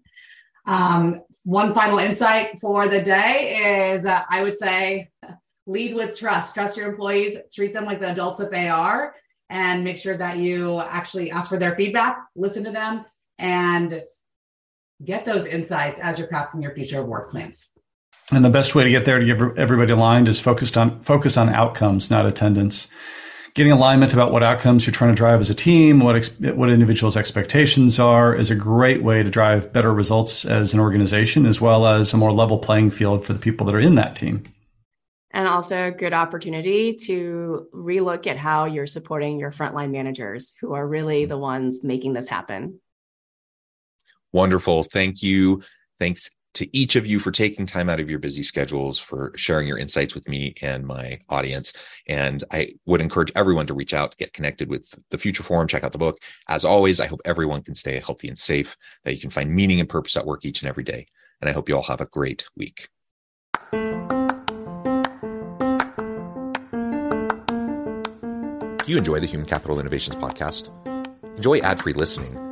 Um, 0.65 1.23
one 1.45 1.75
final 1.75 1.99
insight 1.99 2.59
for 2.61 2.89
the 2.89 3.03
day 3.03 3.93
is 3.93 4.07
uh, 4.07 4.23
I 4.29 4.43
would 4.43 4.57
say 4.57 5.11
lead 5.67 5.95
with 5.95 6.19
trust. 6.19 6.55
Trust 6.55 6.77
your 6.77 6.89
employees, 6.89 7.37
treat 7.53 7.75
them 7.75 7.85
like 7.85 8.01
the 8.01 8.11
adults 8.11 8.39
that 8.39 8.51
they 8.51 8.69
are, 8.69 9.15
and 9.51 9.85
make 9.85 9.99
sure 9.99 10.17
that 10.17 10.39
you 10.39 10.81
actually 10.81 11.31
ask 11.31 11.49
for 11.49 11.59
their 11.59 11.75
feedback, 11.75 12.19
listen 12.37 12.65
to 12.65 12.71
them, 12.71 13.05
and 13.39 14.03
get 15.05 15.25
those 15.25 15.47
insights 15.47 15.99
as 15.99 16.19
you're 16.19 16.29
crafting 16.29 16.63
your 16.63 16.75
future 16.75 17.05
work 17.05 17.31
plans. 17.31 17.69
And 18.31 18.45
the 18.45 18.51
best 18.51 18.75
way 18.75 18.85
to 18.85 18.91
get 18.91 19.05
there 19.05 19.19
to 19.19 19.27
give 19.27 19.43
everybody 19.59 19.93
aligned 19.93 20.29
is 20.29 20.41
focused 20.41 20.77
on 20.77 21.03
focus 21.03 21.37
on 21.37 21.49
outcomes, 21.49 22.11
not 22.11 22.25
attendance 22.25 22.89
getting 23.55 23.73
alignment 23.73 24.13
about 24.13 24.33
what 24.33 24.43
outcomes 24.43 24.87
you're 24.87 24.95
trying 24.95 25.13
to 25.13 25.17
drive 25.17 25.41
as 25.41 25.51
a 25.51 25.55
team, 25.55 26.01
what 26.01 26.17
ex- 26.17 26.39
what 26.41 26.71
individuals' 26.71 27.17
expectations 27.17 27.99
are, 27.99 28.35
is 28.35 28.51
a 28.51 28.55
great 28.55 29.03
way 29.03 29.23
to 29.23 29.31
drive 29.31 29.73
better 29.73 29.93
results 29.93 30.45
as 30.45 30.73
an 30.73 30.81
organization, 30.81 31.47
as 31.47 31.61
well 31.61 31.87
as 31.87 32.13
a 32.13 32.17
more 32.17 32.33
level 32.33 32.59
playing 32.59 32.91
field 32.91 33.25
for 33.25 33.33
the 33.33 33.39
people 33.39 33.67
that 33.67 33.75
are 33.75 33.81
in 33.81 33.95
that 33.97 34.17
team. 34.17 34.45
And 35.35 35.49
also 35.49 35.89
a 35.89 35.91
good 35.91 36.13
opportunity 36.13 36.95
to 37.07 37.67
relook 37.75 38.27
at 38.27 38.37
how 38.37 38.67
you're 38.67 38.87
supporting 38.87 39.39
your 39.39 39.51
frontline 39.51 39.91
managers, 39.91 40.55
who 40.61 40.75
are 40.75 40.87
really 40.87 41.25
the 41.25 41.39
ones 41.39 41.83
making 41.83 42.13
this 42.13 42.29
happen. 42.29 42.81
Wonderful. 44.33 44.85
Thank 44.85 45.23
you. 45.23 45.63
Thanks 45.99 46.31
to 46.55 46.77
each 46.77 46.97
of 46.97 47.07
you 47.07 47.19
for 47.19 47.31
taking 47.31 47.67
time 47.67 47.89
out 47.89 48.01
of 48.01 48.11
your 48.11 48.19
busy 48.19 48.43
schedules 48.43 48.99
for 48.99 49.33
sharing 49.37 49.67
your 49.67 49.79
insights 49.79 50.15
with 50.15 50.29
me 50.29 50.55
and 50.61 50.87
my 50.87 51.19
audience. 51.29 51.73
And 52.07 52.45
I 52.51 52.75
would 52.87 53.01
encourage 53.01 53.33
everyone 53.35 53.67
to 53.69 53.75
reach 53.75 53.95
out, 53.95 54.17
get 54.19 54.33
connected 54.33 54.69
with 54.69 54.95
the 55.11 55.19
Future 55.19 55.43
Forum, 55.43 55.69
check 55.69 55.85
out 55.85 55.93
the 55.93 55.99
book. 55.99 56.19
As 56.49 56.65
always, 56.65 57.01
I 57.01 57.07
hope 57.07 57.21
everyone 57.25 57.63
can 57.63 57.75
stay 57.75 57.99
healthy 58.01 58.29
and 58.29 58.39
safe, 58.39 58.77
that 59.05 59.15
you 59.15 59.21
can 59.21 59.31
find 59.31 59.51
meaning 59.51 59.81
and 59.81 59.89
purpose 59.89 60.17
at 60.17 60.27
work 60.27 60.45
each 60.45 60.63
and 60.63 60.69
every 60.69 60.85
day. 60.85 61.07
And 61.41 61.49
I 61.49 61.53
hope 61.53 61.69
you 61.69 61.77
all 61.77 61.83
have 61.85 62.01
a 62.01 62.07
great 62.07 62.45
week. 62.57 62.89
Do 68.85 68.91
you 68.91 68.99
enjoy 68.99 69.21
the 69.21 69.27
Human 69.27 69.47
Capital 69.47 69.81
Innovations 69.81 70.17
podcast? 70.17 70.71
Enjoy 71.37 71.61
ad 71.61 71.81
free 71.81 71.93
listening 71.93 72.52